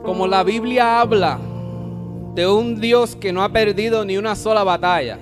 como 0.02 0.26
la 0.26 0.42
Biblia 0.42 1.00
habla 1.00 1.38
de 2.38 2.46
un 2.46 2.80
Dios 2.80 3.16
que 3.16 3.32
no 3.32 3.42
ha 3.42 3.48
perdido 3.48 4.04
ni 4.04 4.16
una 4.16 4.36
sola 4.36 4.62
batalla. 4.62 5.18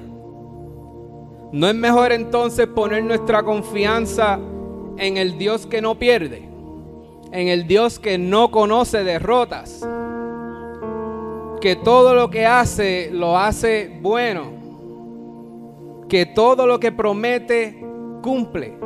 ¿No 1.51 1.67
es 1.67 1.75
mejor 1.75 2.13
entonces 2.13 2.67
poner 2.67 3.03
nuestra 3.05 3.43
confianza 3.43 4.39
en 4.99 5.17
el 5.17 5.39
Dios 5.39 5.67
que 5.67 5.81
no 5.81 5.99
pierde? 5.99 6.47
En 7.33 7.49
el 7.49 7.67
Dios 7.67 7.99
que 7.99 8.19
no 8.19 8.51
conoce 8.51 9.03
derrotas. 9.03 9.81
Que 11.63 11.75
todo 11.75 12.15
lo 12.15 12.29
que 12.29 12.45
hace 12.45 13.09
lo 13.11 13.39
hace 13.39 13.99
bueno. 14.03 14.53
Que 16.11 16.27
todo 16.27 16.67
lo 16.67 16.79
que 16.79 16.93
promete 16.93 17.83
cumple. 18.23 18.77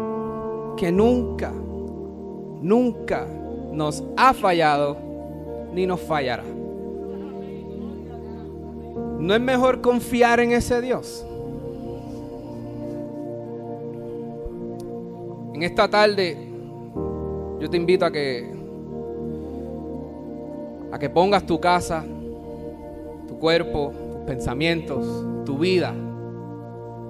Que 0.76 0.92
nunca, 0.92 1.50
nunca 1.50 3.26
nos 3.72 4.04
ha 4.16 4.32
fallado 4.32 4.96
ni 5.74 5.84
nos 5.84 6.00
fallará. 6.00 6.59
¿No 9.20 9.34
es 9.34 9.40
mejor 9.40 9.82
confiar 9.82 10.40
en 10.40 10.52
ese 10.52 10.80
Dios? 10.80 11.26
En 15.52 15.62
esta 15.62 15.90
tarde 15.90 16.38
yo 17.60 17.68
te 17.68 17.76
invito 17.76 18.06
a 18.06 18.10
que 18.10 18.50
a 20.90 20.98
que 20.98 21.10
pongas 21.10 21.44
tu 21.44 21.60
casa, 21.60 22.02
tu 23.28 23.38
cuerpo, 23.38 23.92
tus 24.10 24.20
pensamientos, 24.22 25.44
tu 25.44 25.58
vida 25.58 25.94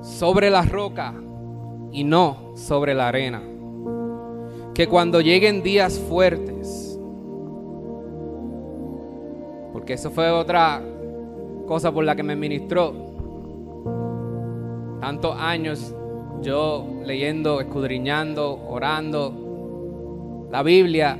sobre 0.02 0.50
la 0.50 0.62
roca 0.62 1.14
y 1.92 2.02
no 2.02 2.56
sobre 2.56 2.92
la 2.92 3.06
arena. 3.06 3.40
Que 4.74 4.88
cuando 4.88 5.20
lleguen 5.20 5.62
días 5.62 5.96
fuertes, 5.96 6.98
porque 9.72 9.92
eso 9.92 10.10
fue 10.10 10.28
otra 10.28 10.82
cosa 11.70 11.92
por 11.92 12.02
la 12.04 12.16
que 12.16 12.24
me 12.24 12.34
ministró. 12.34 12.92
Tantos 15.00 15.36
años 15.38 15.94
yo 16.42 16.84
leyendo, 17.04 17.60
escudriñando, 17.60 18.60
orando 18.68 20.48
la 20.50 20.64
Biblia, 20.64 21.16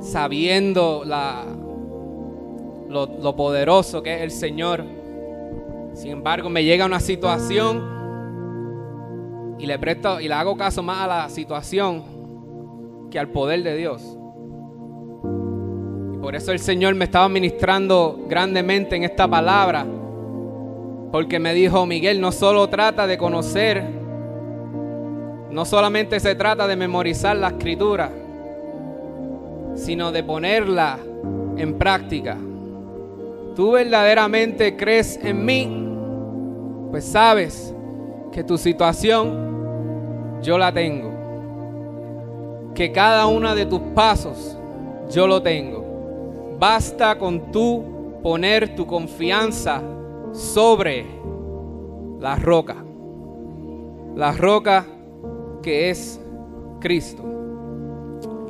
sabiendo 0.00 1.04
la, 1.06 1.42
lo, 2.90 3.34
poderoso 3.34 4.02
que 4.02 4.16
es 4.16 4.20
el 4.20 4.30
Señor. 4.30 4.84
Sin 5.94 6.10
embargo, 6.10 6.50
me 6.50 6.62
llega 6.62 6.84
una 6.84 7.00
situación 7.00 7.96
y 9.58 9.64
le 9.64 9.78
presto 9.78 10.20
y 10.20 10.28
le 10.28 10.34
hago 10.34 10.54
caso 10.54 10.82
más 10.82 11.04
a 11.04 11.06
la 11.06 11.30
situación 11.30 13.08
que 13.10 13.18
al 13.18 13.30
poder 13.30 13.62
de 13.62 13.74
Dios. 13.74 14.17
Por 16.20 16.34
eso 16.34 16.52
el 16.52 16.58
Señor 16.58 16.94
me 16.94 17.04
estaba 17.04 17.28
ministrando 17.28 18.24
grandemente 18.28 18.96
en 18.96 19.04
esta 19.04 19.28
palabra. 19.28 19.86
Porque 21.12 21.38
me 21.38 21.54
dijo, 21.54 21.86
Miguel, 21.86 22.20
no 22.20 22.32
solo 22.32 22.68
trata 22.68 23.06
de 23.06 23.16
conocer, 23.16 23.84
no 25.50 25.64
solamente 25.64 26.20
se 26.20 26.34
trata 26.34 26.66
de 26.66 26.76
memorizar 26.76 27.36
la 27.36 27.48
escritura, 27.48 28.10
sino 29.74 30.12
de 30.12 30.22
ponerla 30.22 30.98
en 31.56 31.78
práctica. 31.78 32.36
¿Tú 33.56 33.72
verdaderamente 33.72 34.76
crees 34.76 35.18
en 35.22 35.44
mí? 35.44 35.88
Pues 36.90 37.04
sabes 37.04 37.74
que 38.32 38.44
tu 38.44 38.58
situación 38.58 40.40
yo 40.42 40.58
la 40.58 40.72
tengo. 40.72 41.10
Que 42.74 42.92
cada 42.92 43.26
uno 43.26 43.54
de 43.54 43.66
tus 43.66 43.80
pasos 43.94 44.56
yo 45.10 45.26
lo 45.26 45.42
tengo. 45.42 45.77
Basta 46.58 47.16
con 47.18 47.52
tú 47.52 47.84
poner 48.22 48.74
tu 48.74 48.86
confianza 48.86 49.80
sobre 50.32 51.06
la 52.18 52.36
roca. 52.36 52.76
La 54.16 54.32
roca 54.32 54.84
que 55.62 55.90
es 55.90 56.20
Cristo. 56.80 57.22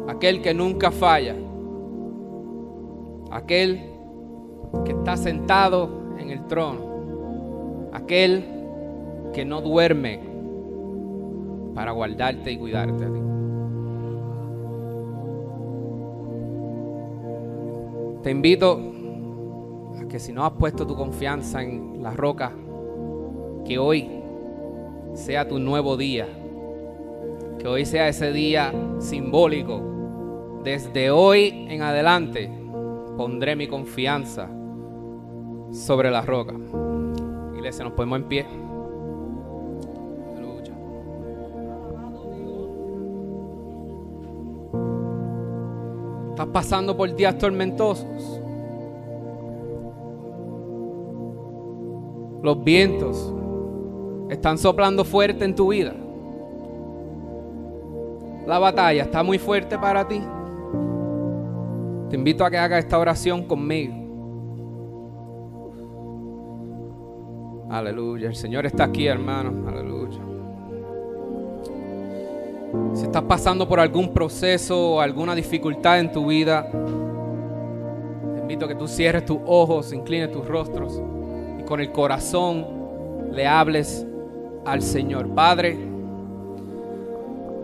Aquel 0.09 0.41
que 0.41 0.55
nunca 0.55 0.91
falla. 0.91 1.37
Aquel 3.31 3.91
que 4.87 4.93
está 4.93 5.17
sentado 5.19 6.17
en 6.19 6.31
el 6.31 6.47
trono. 6.47 7.91
Aquel 7.93 8.45
que 9.35 9.45
no 9.45 9.61
duerme 9.61 10.21
para 11.75 11.93
guardarte 11.93 12.53
y 12.53 12.57
cuidarte 12.57 13.05
a 13.05 13.13
ti. 13.13 13.28
Te 18.23 18.31
invito 18.31 18.81
a 20.01 20.09
que 20.09 20.19
si 20.19 20.33
no 20.33 20.45
has 20.45 20.53
puesto 20.53 20.87
tu 20.87 20.97
confianza 20.97 21.63
en 21.63 22.03
la 22.03 22.11
roca, 22.11 22.53
que 23.65 23.79
hoy 23.79 24.09
sea 25.15 25.47
tu 25.47 25.59
nuevo 25.59 25.97
día. 25.97 26.27
Que 27.59 27.67
hoy 27.67 27.85
sea 27.85 28.09
ese 28.09 28.33
día 28.33 28.73
simbólico. 28.99 30.61
Desde 30.65 31.11
hoy 31.11 31.67
en 31.69 31.83
adelante 31.83 32.51
pondré 33.17 33.57
mi 33.57 33.67
confianza 33.67 34.49
sobre 35.73 36.11
la 36.11 36.23
roca. 36.23 36.55
Iglesia, 37.57 37.85
nos 37.85 37.95
ponemos 37.95 38.21
en 38.21 38.29
pie. 38.29 38.68
Pasando 46.59 46.97
por 46.97 47.15
días 47.15 47.39
tormentosos. 47.39 48.41
Los 52.43 52.65
vientos 52.65 53.33
están 54.29 54.59
soplando 54.59 55.05
fuerte 55.05 55.45
en 55.45 55.55
tu 55.55 55.69
vida. 55.69 55.95
La 58.45 58.59
batalla 58.59 59.05
está 59.05 59.23
muy 59.23 59.39
fuerte 59.39 59.79
para 59.79 60.09
ti. 60.09 60.21
Te 62.11 62.17
invito 62.17 62.45
a 62.45 62.51
que 62.51 62.59
hagas 62.59 62.81
esta 62.81 62.99
oración 62.99 63.45
conmigo. 63.45 63.95
Aleluya. 67.71 68.31
El 68.31 68.35
Señor 68.35 68.67
está 68.67 68.83
aquí, 68.83 69.07
hermano. 69.07 69.69
Aleluya. 69.69 70.28
Si 72.95 73.05
estás 73.05 73.23
pasando 73.23 73.67
por 73.67 73.81
algún 73.81 74.13
proceso 74.13 74.95
o 74.95 75.01
alguna 75.01 75.35
dificultad 75.35 76.01
en 76.01 76.13
tu 76.13 76.27
vida, 76.27 76.69
te 78.35 78.41
invito 78.41 78.67
a 78.67 78.69
que 78.69 78.75
tú 78.75 78.87
cierres 78.87 79.25
tus 79.25 79.39
ojos, 79.47 79.93
inclines 79.93 80.31
tus 80.31 80.47
rostros 80.47 81.01
y 81.59 81.63
con 81.63 81.81
el 81.81 81.93
corazón 81.93 82.67
le 83.33 83.47
hables 83.47 84.07
al 84.65 84.83
Señor. 84.83 85.29
Padre, 85.35 85.79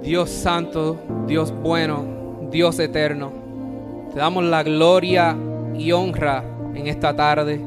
Dios 0.03 0.31
santo, 0.31 0.97
Dios 1.27 1.53
bueno, 1.63 2.05
Dios 2.51 2.79
eterno, 2.79 3.33
te 4.13 4.19
damos 4.19 4.45
la 4.45 4.63
gloria 4.63 5.37
y 5.77 5.93
honra 5.93 6.45
en 6.75 6.87
esta 6.87 7.15
tarde. 7.15 7.61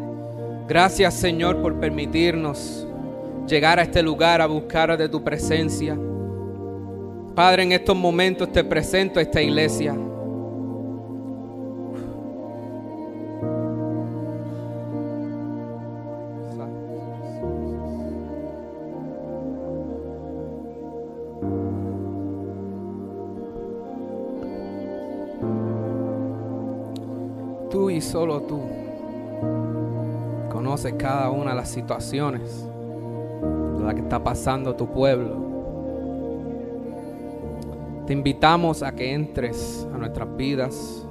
Gracias 0.68 1.14
Señor 1.14 1.62
por 1.62 1.80
permitirnos 1.80 2.88
llegar 3.48 3.80
a 3.80 3.84
este 3.84 4.02
lugar 4.02 4.42
a 4.42 4.48
buscar 4.48 4.98
de 4.98 5.08
tu 5.08 5.24
presencia. 5.24 5.98
Padre, 7.38 7.62
en 7.62 7.72
estos 7.72 7.96
momentos 7.96 8.52
te 8.52 8.64
presento 8.64 9.20
a 9.20 9.22
esta 9.22 9.40
iglesia. 9.40 9.94
Tú 27.70 27.92
y 27.92 28.02
solo 28.02 28.42
tú 28.42 28.62
conoces 30.50 30.96
cada 30.98 31.30
una 31.30 31.52
de 31.52 31.56
las 31.58 31.70
situaciones 31.70 32.66
en 33.44 33.86
las 33.86 33.94
que 33.94 34.02
está 34.02 34.24
pasando 34.24 34.76
tu 34.76 34.88
pueblo. 34.88 35.47
Te 38.08 38.14
invitamos 38.14 38.84
a 38.84 38.96
que 38.96 39.14
entres 39.14 39.86
a 39.94 39.98
nuestras 39.98 40.38
vidas, 40.38 41.06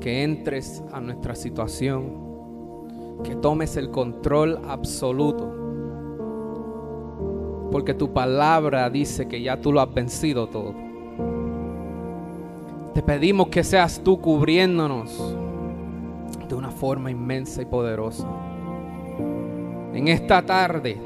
que 0.00 0.22
entres 0.22 0.82
a 0.90 0.98
nuestra 0.98 1.34
situación, 1.34 3.20
que 3.22 3.36
tomes 3.36 3.76
el 3.76 3.90
control 3.90 4.60
absoluto. 4.66 5.60
Porque 7.70 7.92
tu 7.92 8.14
palabra 8.14 8.88
dice 8.88 9.28
que 9.28 9.42
ya 9.42 9.60
tú 9.60 9.74
lo 9.74 9.82
has 9.82 9.92
vencido 9.92 10.46
todo. 10.46 10.74
Te 12.94 13.02
pedimos 13.02 13.48
que 13.48 13.62
seas 13.62 14.00
tú 14.02 14.18
cubriéndonos 14.22 15.36
de 16.48 16.54
una 16.54 16.70
forma 16.70 17.10
inmensa 17.10 17.60
y 17.60 17.66
poderosa. 17.66 18.26
En 19.92 20.08
esta 20.08 20.40
tarde, 20.46 20.96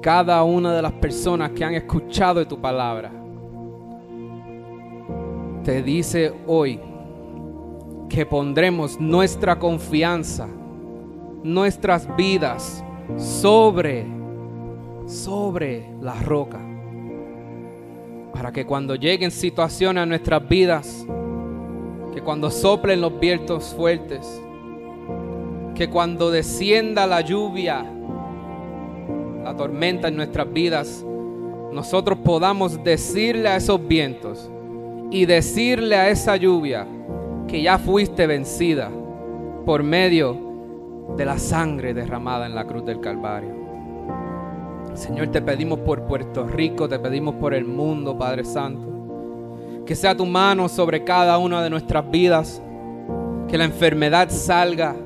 cada 0.00 0.44
una 0.44 0.72
de 0.72 0.82
las 0.82 0.92
personas 0.92 1.50
que 1.50 1.64
han 1.64 1.74
escuchado 1.74 2.38
de 2.38 2.46
tu 2.46 2.60
palabra, 2.60 3.23
te 5.64 5.82
dice 5.82 6.32
hoy 6.46 6.78
que 8.08 8.26
pondremos 8.26 9.00
nuestra 9.00 9.58
confianza, 9.58 10.46
nuestras 11.42 12.14
vidas 12.16 12.84
sobre, 13.16 14.04
sobre 15.06 15.88
la 16.00 16.14
roca. 16.22 16.60
Para 18.32 18.52
que 18.52 18.66
cuando 18.66 18.94
lleguen 18.94 19.30
situaciones 19.30 20.02
a 20.02 20.06
nuestras 20.06 20.46
vidas, 20.46 21.06
que 22.12 22.20
cuando 22.20 22.50
soplen 22.50 23.00
los 23.00 23.18
vientos 23.18 23.74
fuertes, 23.74 24.40
que 25.74 25.88
cuando 25.88 26.30
descienda 26.30 27.06
la 27.06 27.22
lluvia, 27.22 27.84
la 29.42 29.56
tormenta 29.56 30.08
en 30.08 30.16
nuestras 30.16 30.52
vidas, 30.52 31.04
nosotros 31.72 32.18
podamos 32.18 32.84
decirle 32.84 33.48
a 33.48 33.56
esos 33.56 33.84
vientos, 33.88 34.50
y 35.14 35.26
decirle 35.26 35.94
a 35.94 36.10
esa 36.10 36.34
lluvia 36.34 36.88
que 37.46 37.62
ya 37.62 37.78
fuiste 37.78 38.26
vencida 38.26 38.90
por 39.64 39.84
medio 39.84 40.36
de 41.16 41.24
la 41.24 41.38
sangre 41.38 41.94
derramada 41.94 42.46
en 42.46 42.54
la 42.56 42.66
cruz 42.66 42.84
del 42.84 42.98
Calvario. 42.98 43.54
Señor, 44.94 45.28
te 45.28 45.40
pedimos 45.40 45.78
por 45.78 46.02
Puerto 46.02 46.44
Rico, 46.48 46.88
te 46.88 46.98
pedimos 46.98 47.36
por 47.36 47.54
el 47.54 47.64
mundo, 47.64 48.18
Padre 48.18 48.44
Santo. 48.44 49.84
Que 49.86 49.94
sea 49.94 50.16
tu 50.16 50.26
mano 50.26 50.68
sobre 50.68 51.04
cada 51.04 51.38
una 51.38 51.62
de 51.62 51.70
nuestras 51.70 52.10
vidas. 52.10 52.60
Que 53.46 53.56
la 53.56 53.66
enfermedad 53.66 54.30
salga, 54.30 54.96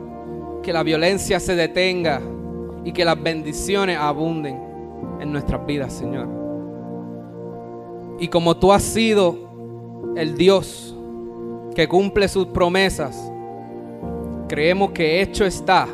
que 0.62 0.72
la 0.72 0.82
violencia 0.84 1.38
se 1.38 1.54
detenga 1.54 2.22
y 2.82 2.92
que 2.92 3.04
las 3.04 3.22
bendiciones 3.22 3.98
abunden 3.98 4.58
en 5.20 5.32
nuestras 5.32 5.66
vidas, 5.66 5.92
Señor. 5.92 6.28
Y 8.18 8.28
como 8.28 8.56
tú 8.56 8.72
has 8.72 8.82
sido 8.82 9.47
el 10.16 10.36
Dios 10.36 10.96
que 11.74 11.88
cumple 11.88 12.28
sus 12.28 12.46
promesas, 12.46 13.30
creemos 14.48 14.90
que 14.90 15.20
hecho 15.20 15.44
está 15.44 15.86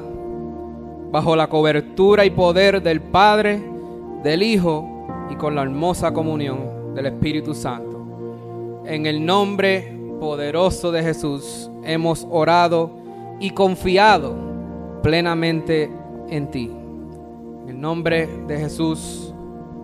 bajo 1.11 1.37
la 1.37 1.49
cobertura 1.49 2.25
y 2.25 2.31
poder 2.31 2.83
del 2.83 3.01
Padre, 3.01 3.63
del 4.23 4.43
Hijo 4.43 5.07
y 5.31 5.37
con 5.37 5.55
la 5.55 5.63
hermosa 5.63 6.13
comunión 6.13 6.95
del 6.95 7.07
Espíritu 7.07 7.55
Santo. 7.55 8.83
En 8.87 9.07
el 9.07 9.25
nombre 9.25 9.95
poderoso 10.21 10.91
de 10.91 11.03
Jesús 11.03 11.71
hemos 11.85 12.27
orado 12.31 12.91
y 13.41 13.51
confiado 13.51 14.35
plenamente 15.03 15.91
en 16.29 16.51
ti. 16.51 16.71
En 17.65 17.69
el 17.69 17.81
nombre 17.81 18.27
de 18.47 18.59
Jesús, 18.59 19.35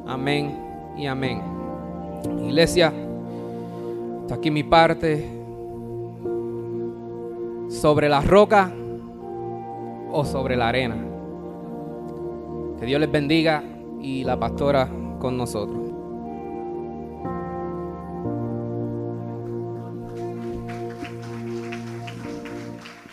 amén 0.07 0.59
y 0.97 1.07
amén. 1.07 1.43
Iglesia, 2.47 2.93
aquí 4.31 4.51
mi 4.51 4.63
parte. 4.63 5.39
Sobre 7.69 8.09
la 8.09 8.21
roca 8.21 8.73
o 10.11 10.25
sobre 10.25 10.57
la 10.57 10.69
arena. 10.69 10.97
Que 12.79 12.87
Dios 12.87 13.01
les 13.01 13.11
bendiga 13.11 13.63
y 14.01 14.25
la 14.25 14.39
pastora 14.39 14.89
con 15.21 15.37
nosotros. 15.37 15.90